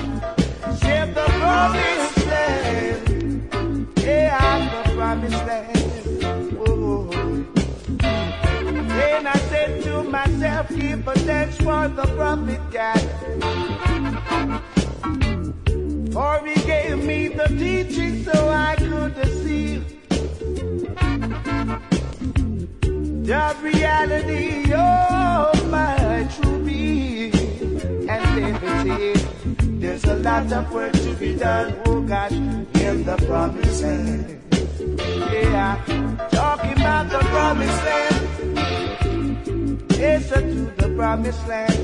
save 0.81 1.15
the 1.15 1.25
promised 1.41 2.27
land. 2.27 3.89
Yeah, 3.97 4.83
the 4.85 4.95
promised 4.97 5.45
land. 5.47 6.59
Oh. 6.61 7.09
Then 8.99 9.27
I 9.27 9.39
said 9.51 9.83
to 9.85 10.03
myself, 10.03 10.69
give 10.69 11.09
a 11.09 11.15
thanks 11.15 11.57
for 11.57 11.89
the 11.89 12.07
prophet 12.17 12.61
God. 12.71 13.03
For 16.13 16.47
he 16.47 16.55
gave 16.67 17.03
me 17.03 17.29
the 17.29 17.47
teaching 17.49 18.25
so 18.25 18.49
I 18.51 18.77
could 18.77 19.17
see 19.43 19.83
the 23.27 23.57
reality 23.61 24.73
of 24.73 25.69
my 25.69 26.29
true 26.37 26.65
being. 26.65 27.35
And 28.09 28.25
liberty. 28.37 29.21
There's 29.81 30.05
a 30.05 30.15
lot 30.15 30.53
of 30.53 30.73
work 30.73 30.93
to 30.93 31.15
be 31.15 31.35
done, 31.35 31.75
oh 31.87 32.01
gosh, 32.03 32.31
in 32.31 33.05
the 33.05 33.17
promised 33.27 33.83
land. 33.83 34.41
Yeah, 35.33 35.77
talking 36.31 36.73
about 36.73 37.11
the 37.11 37.19
promised 37.19 37.85
land. 37.85 38.27
Yes, 39.99 40.29
to 40.29 40.41
the 40.77 40.95
promised 40.97 41.49
land. 41.49 41.75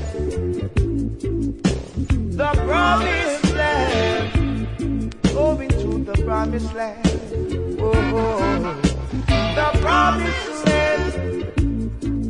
The 2.31 2.51
promised 2.65 3.53
land. 3.53 5.15
Going 5.33 5.69
to 5.69 6.03
the 6.05 6.23
promised 6.23 6.73
land. 6.73 7.79
Oh, 7.79 7.91
oh, 7.93 8.81
oh. 8.85 8.92
The 9.21 9.79
promised 9.81 10.65
land. 10.65 11.51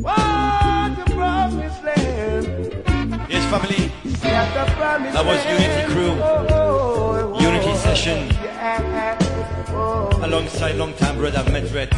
Oh, 0.06 0.94
the 0.98 1.04
promised 1.14 1.82
land. 1.84 2.46
Yes, 3.28 3.44
family. 3.50 3.92
Yeah, 4.22 4.44
the 4.52 4.70
promised 4.72 5.14
That 5.14 5.24
was. 5.24 5.44
Unity 5.46 5.92
Crew. 5.92 6.10
Oh, 6.10 6.22
oh, 6.22 6.46
oh, 6.50 7.14
oh, 7.16 7.34
oh. 7.34 7.40
Unity 7.40 7.74
session. 7.76 8.28
Alongside 10.22 10.76
long-time 10.76 11.16
brother 11.16 11.42
Medred. 11.50 11.92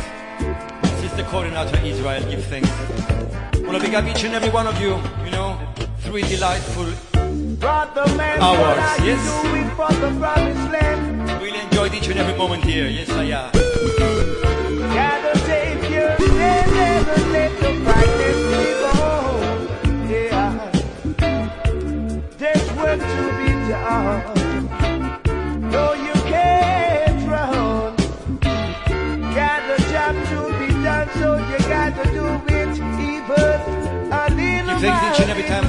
Sister 1.00 1.24
out 1.56 1.84
Israel, 1.84 2.22
give 2.30 2.44
thanks. 2.44 2.70
Wanna 3.60 3.80
big 3.80 3.94
up 3.94 4.04
each 4.04 4.24
and 4.24 4.34
every 4.34 4.50
one 4.50 4.66
of 4.66 4.80
you, 4.80 4.98
you 5.24 5.30
know, 5.30 5.58
three 6.00 6.22
delightful 6.22 6.86
Hours, 7.62 8.78
yes. 9.04 9.44
you 9.44 9.50
doing 9.50 9.70
for 9.70 9.88
the 9.94 10.14
promised 10.20 10.72
land? 10.72 11.42
Really 11.42 11.58
enjoyed 11.58 11.94
each 11.94 12.08
and 12.08 12.18
every 12.18 12.36
moment 12.36 12.64
here. 12.64 12.86
Yes, 12.86 13.10
I 13.10 13.24
am. 13.24 14.25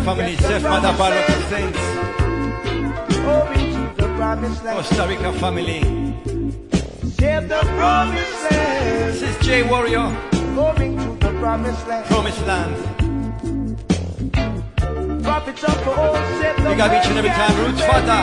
Family. 0.08 0.36
To 0.38 0.48
the 3.98 4.08
promised. 4.16 4.64
Costa 4.64 5.04
Rica 5.08 5.34
family. 5.34 5.80
This 8.48 9.22
is 9.22 9.38
Jay 9.46 9.64
Warrior, 9.64 10.08
Going 10.56 10.98
to 10.98 11.08
the 11.20 11.32
promised 11.40 11.88
land. 11.88 12.06
Promised 12.06 12.46
Land. 12.48 12.76
Prophets 15.24 15.64
of 15.64 15.88
old 15.88 16.16
said 16.40 16.56
the 16.56 16.70
Big 16.70 16.80
up 16.80 16.92
each 16.96 17.10
and 17.10 17.18
every 17.18 17.32
time, 17.32 17.56
Roots 17.60 17.84
Father. 17.90 18.22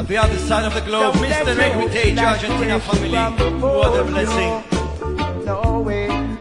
At 0.00 0.06
the 0.08 0.16
other 0.16 0.38
side 0.38 0.64
of 0.64 0.72
the 0.74 0.80
globe, 0.80 1.14
Mr. 1.16 1.58
Equity, 1.58 2.18
Argentina 2.18 2.80
family. 2.80 3.10
What 3.60 4.00
a 4.00 4.04
blessing. 4.04 4.64
no 5.44 5.80
way. 5.86 6.31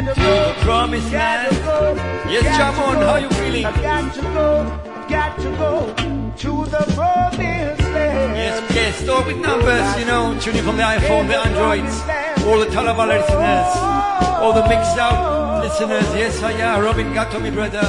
To 0.00 0.14
the 0.14 0.54
promised 0.60 1.12
land. 1.12 1.54
go. 1.64 1.94
Yes, 2.30 2.44
Jamon, 2.56 3.04
how 3.04 3.16
you 3.16 3.28
feeling? 3.30 3.66
I 3.66 3.82
got 3.82 4.14
to 4.14 4.22
go. 4.22 4.46
Got 5.10 5.38
to 5.40 5.50
go 5.60 5.94
to 6.38 6.70
the 6.70 6.84
promised 6.94 7.82
land. 7.82 8.36
Yes, 8.36 8.74
yes, 8.74 8.96
start 8.96 9.26
with 9.26 9.36
numbers, 9.36 9.98
you 9.98 10.06
know, 10.06 10.38
tuning 10.40 10.62
from 10.62 10.78
the 10.78 10.84
iPhone, 10.84 11.28
the 11.28 11.36
Androids, 11.36 12.00
all 12.46 12.58
the 12.58 12.66
Talabala 12.66 13.18
listeners, 13.20 13.76
all 14.40 14.54
the 14.54 14.62
Mixcloud 14.62 15.64
listeners. 15.64 16.14
Yes, 16.14 16.42
I 16.42 16.52
am, 16.52 16.82
Robin 16.82 17.12
Gatto, 17.12 17.38
my 17.38 17.50
brother. 17.50 17.84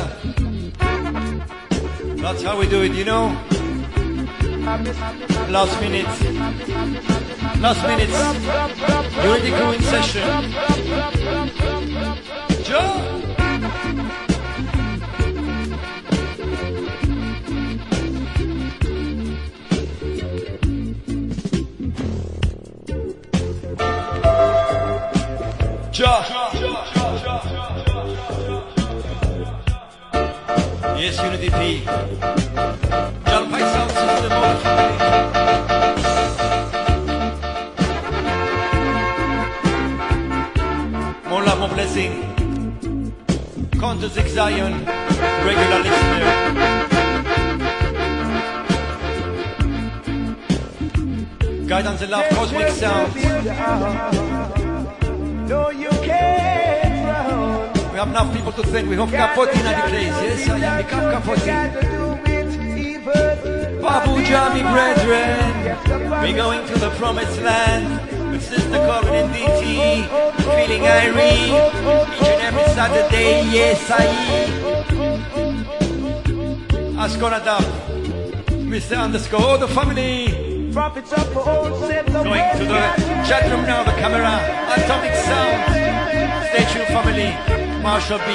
That's 2.22 2.44
how 2.44 2.60
we 2.60 2.68
do 2.68 2.82
it, 2.82 2.92
you 2.92 3.06
know. 3.06 3.28
Last 5.50 5.80
minute. 5.80 6.06
Last 7.62 7.82
minute. 7.88 8.10
Unity 9.24 9.52
crew 9.52 9.72
in 9.72 9.82
session. 9.82 11.41
Joe. 12.72 12.78
Ja. 25.92 26.26
Yes, 30.98 31.20
Unity 31.20 31.50
P. 31.50 31.84
John 33.26 33.52
Pike 33.52 33.68
Sound 33.74 33.92
System, 33.92 34.32
all 34.32 34.48
the 34.48 34.60
family. 34.64 34.98
More 41.30 41.44
love, 41.44 41.60
more 41.60 41.70
blessing. 41.76 42.31
Conto 43.82 44.08
Six 44.10 44.34
Zion, 44.34 44.86
regular 45.44 45.80
listener. 45.82 46.24
Guidance 51.68 52.02
and 52.04 52.12
love, 52.12 52.30
cosmic 52.30 52.70
sound. 52.70 53.16
No, 55.50 55.72
you 55.72 55.90
can't. 55.90 57.76
We 57.92 57.98
have 57.98 58.10
enough 58.10 58.32
people 58.36 58.52
to 58.52 58.62
thank. 58.68 58.88
We 58.88 58.96
have 58.98 59.10
Capote 59.10 59.50
in 59.50 59.64
the 59.66 59.74
place. 59.90 60.16
Yes, 60.22 60.48
I 60.48 60.52
am. 60.54 60.60
We 60.60 60.64
have 60.64 61.24
Capote. 61.24 61.44
Gotta 61.44 61.82
do 61.82 62.20
it 62.32 62.54
even 62.78 63.82
Babu 63.82 64.24
Jami 64.26 64.62
brethren, 64.62 66.22
we're 66.22 66.36
going 66.36 66.68
to 66.68 66.78
the 66.78 66.92
promised 67.00 67.42
land 67.42 68.11
Sister 68.42 68.80
Corbin 68.88 69.14
and 69.14 69.34
DT, 69.34 69.66
feeling 70.56 70.84
irene 70.88 71.54
each 72.14 72.30
and 72.34 72.42
every 72.48 72.68
Saturday. 72.76 73.44
Yes, 73.52 73.90
I 73.90 74.06
Ascona 77.04 77.44
Dub, 77.44 77.64
Mr. 78.72 78.98
Underscore, 78.98 79.58
the 79.58 79.68
family. 79.68 80.52
Old 80.74 81.76
said 81.88 82.06
Going 82.06 82.48
to 82.58 82.64
the 82.64 82.82
chat 83.28 83.44
room 83.52 83.66
now, 83.66 83.84
the 83.84 83.92
camera, 83.92 84.40
Atomic 84.76 85.14
Sound, 85.16 85.60
Stay 86.48 86.66
tuned, 86.72 86.88
family, 86.96 87.30
Marshall 87.84 88.20
B. 88.20 88.28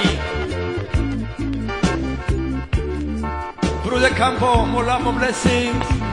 Brother 3.88 4.10
Campo, 4.10 4.66
love, 4.82 5.18
blessings. 5.18 6.05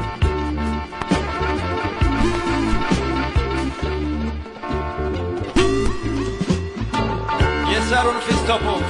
Aaron 7.93 8.19
Fistopov. 8.21 8.81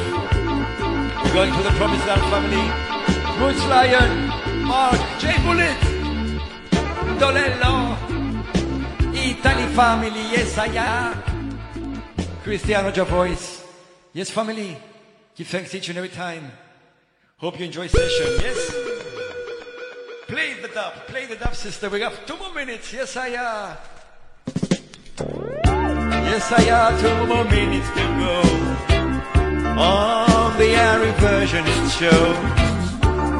We're 1.23 1.33
going 1.33 1.51
to 1.51 1.63
the 1.63 1.73
Promised 1.77 2.07
Land 2.07 2.21
family. 2.31 2.65
Roots 3.39 3.65
Lion, 3.67 4.11
Mark, 4.63 4.99
J 5.19 5.35
Bullet, 5.43 5.79
Dolello, 7.19 7.97
Italy 9.13 9.67
family, 9.75 10.23
yes, 10.31 10.57
I 10.57 10.67
am. 10.67 11.59
Cristiano 12.43 12.91
Javois. 12.91 13.63
Yes, 14.13 14.29
family. 14.29 14.77
Give 15.35 15.47
thanks 15.47 15.73
each 15.75 15.89
and 15.89 15.97
every 15.97 16.09
time. 16.09 16.51
Hope 17.37 17.59
you 17.59 17.65
enjoy 17.65 17.87
session. 17.87 18.27
Yes. 18.39 18.75
Play 20.27 20.53
the 20.61 20.69
dub. 20.69 20.93
Play 21.07 21.25
the 21.25 21.35
dub, 21.35 21.55
sister. 21.55 21.89
We 21.89 21.99
got 21.99 22.25
two 22.25 22.37
more 22.37 22.53
minutes. 22.53 22.93
Yes, 22.93 23.17
I 23.17 23.27
am. 23.27 23.77
Yes, 26.25 26.51
I 26.51 26.63
am. 26.63 27.01
Two 27.01 27.27
more 27.27 27.43
minutes 27.45 27.89
to 27.89 28.03
go. 28.19 28.92
On 29.77 30.57
the 30.57 30.75
Ari 30.79 31.11
version 31.13 31.65
it 31.65 31.89
shows. 31.89 32.37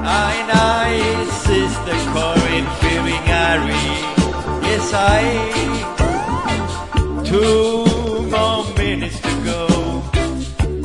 I 0.05 0.33
nice 0.47 1.31
sister 1.43 1.97
Corinne 2.11 2.67
fearing 2.81 3.25
Ari. 3.29 3.85
Yes, 4.67 4.91
I. 4.93 5.21
Two 7.23 7.85
more 8.31 8.65
minutes 8.75 9.19
to 9.21 9.33
go. 9.43 9.67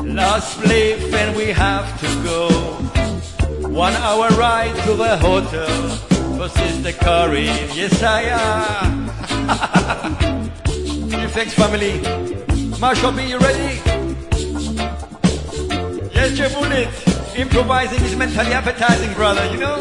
Last 0.04 0.60
belief 0.60 1.14
and 1.14 1.34
we 1.34 1.46
have 1.46 1.98
to 2.00 2.08
go. 2.22 2.48
One 3.68 3.94
hour 3.94 4.28
ride 4.30 4.74
to 4.84 4.94
the 4.94 5.16
hotel 5.16 5.88
for 6.36 6.48
Sister 6.48 6.92
Corinne. 6.92 7.70
Yes, 7.74 8.02
I 8.02 8.22
am. 8.22 9.08
Thanks, 11.30 11.54
family. 11.54 12.02
Marshall, 12.78 13.12
be 13.12 13.24
you 13.24 13.38
ready? 13.38 14.07
Yes, 16.18 16.36
Jay 16.36 16.52
Bullet. 16.52 16.88
Improvising 17.38 18.02
is 18.02 18.16
mentally 18.16 18.52
appetizing, 18.52 19.14
brother, 19.14 19.46
you 19.52 19.58
know? 19.58 19.76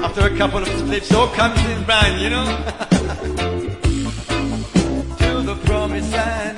After 0.00 0.32
a 0.32 0.36
couple 0.38 0.60
of 0.62 0.68
splits, 0.68 1.12
all 1.12 1.26
comes 1.26 1.58
in 1.64 1.82
brand, 1.82 2.20
you 2.22 2.30
know? 2.30 2.44
to 5.18 5.42
the 5.42 5.56
promised 5.64 6.12
land. 6.12 6.56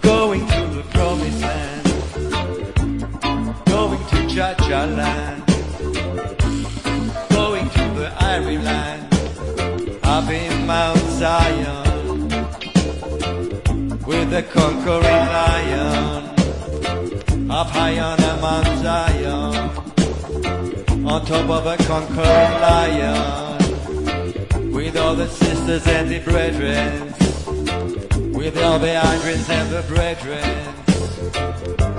Going 0.00 0.46
to 0.46 0.66
the 0.78 0.84
promised 0.88 1.40
land. 1.42 1.84
Going 3.66 4.00
to 4.08 4.16
Jaja 4.34 4.96
land. 4.96 5.44
Going 7.28 7.68
to 7.68 7.84
the 8.00 8.08
Irie 8.32 8.62
land. 8.64 9.02
Up 10.02 10.30
in 10.30 10.66
Mount 10.66 10.98
Zion. 11.20 11.85
With 14.06 14.30
the 14.30 14.42
conquering 14.44 15.02
lion. 15.02 16.24
Up 17.50 17.66
high 17.66 17.98
on 17.98 18.20
a 18.20 18.36
Mount 18.40 18.66
Zion. 18.78 19.54
On 21.04 21.24
top 21.26 21.50
of 21.50 21.66
a 21.66 21.76
conquering 21.84 22.60
lion. 22.66 23.58
With 24.72 24.96
all 24.96 25.16
the 25.16 25.26
sisters 25.26 25.86
and 25.88 26.08
the 26.08 26.20
brethren. 26.20 27.14
With 28.32 28.56
all 28.62 28.78
the 28.78 28.94
irons 28.94 29.50
and 29.50 29.70
the 29.70 29.82
brethren. 29.88 30.74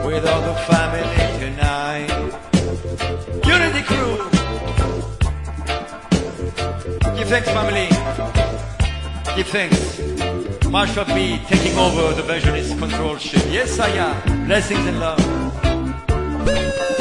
With 0.05 0.25
all 0.25 0.41
the 0.41 0.55
family 0.69 1.27
tonight. 1.41 2.09
Unity 3.45 3.83
crew. 3.83 4.17
Give 7.17 7.27
thanks, 7.27 7.49
family. 7.49 7.89
Give 9.35 9.47
thanks. 9.47 10.26
Marshall 10.69 11.05
B 11.05 11.39
taking 11.47 11.77
over 11.77 12.13
the 12.13 12.21
versionist 12.21 12.77
control 12.77 13.17
ship. 13.17 13.43
Yes, 13.49 13.79
I 13.79 13.89
am. 13.89 14.45
Blessings 14.45 14.85
and 14.85 14.99
love. 14.99 16.96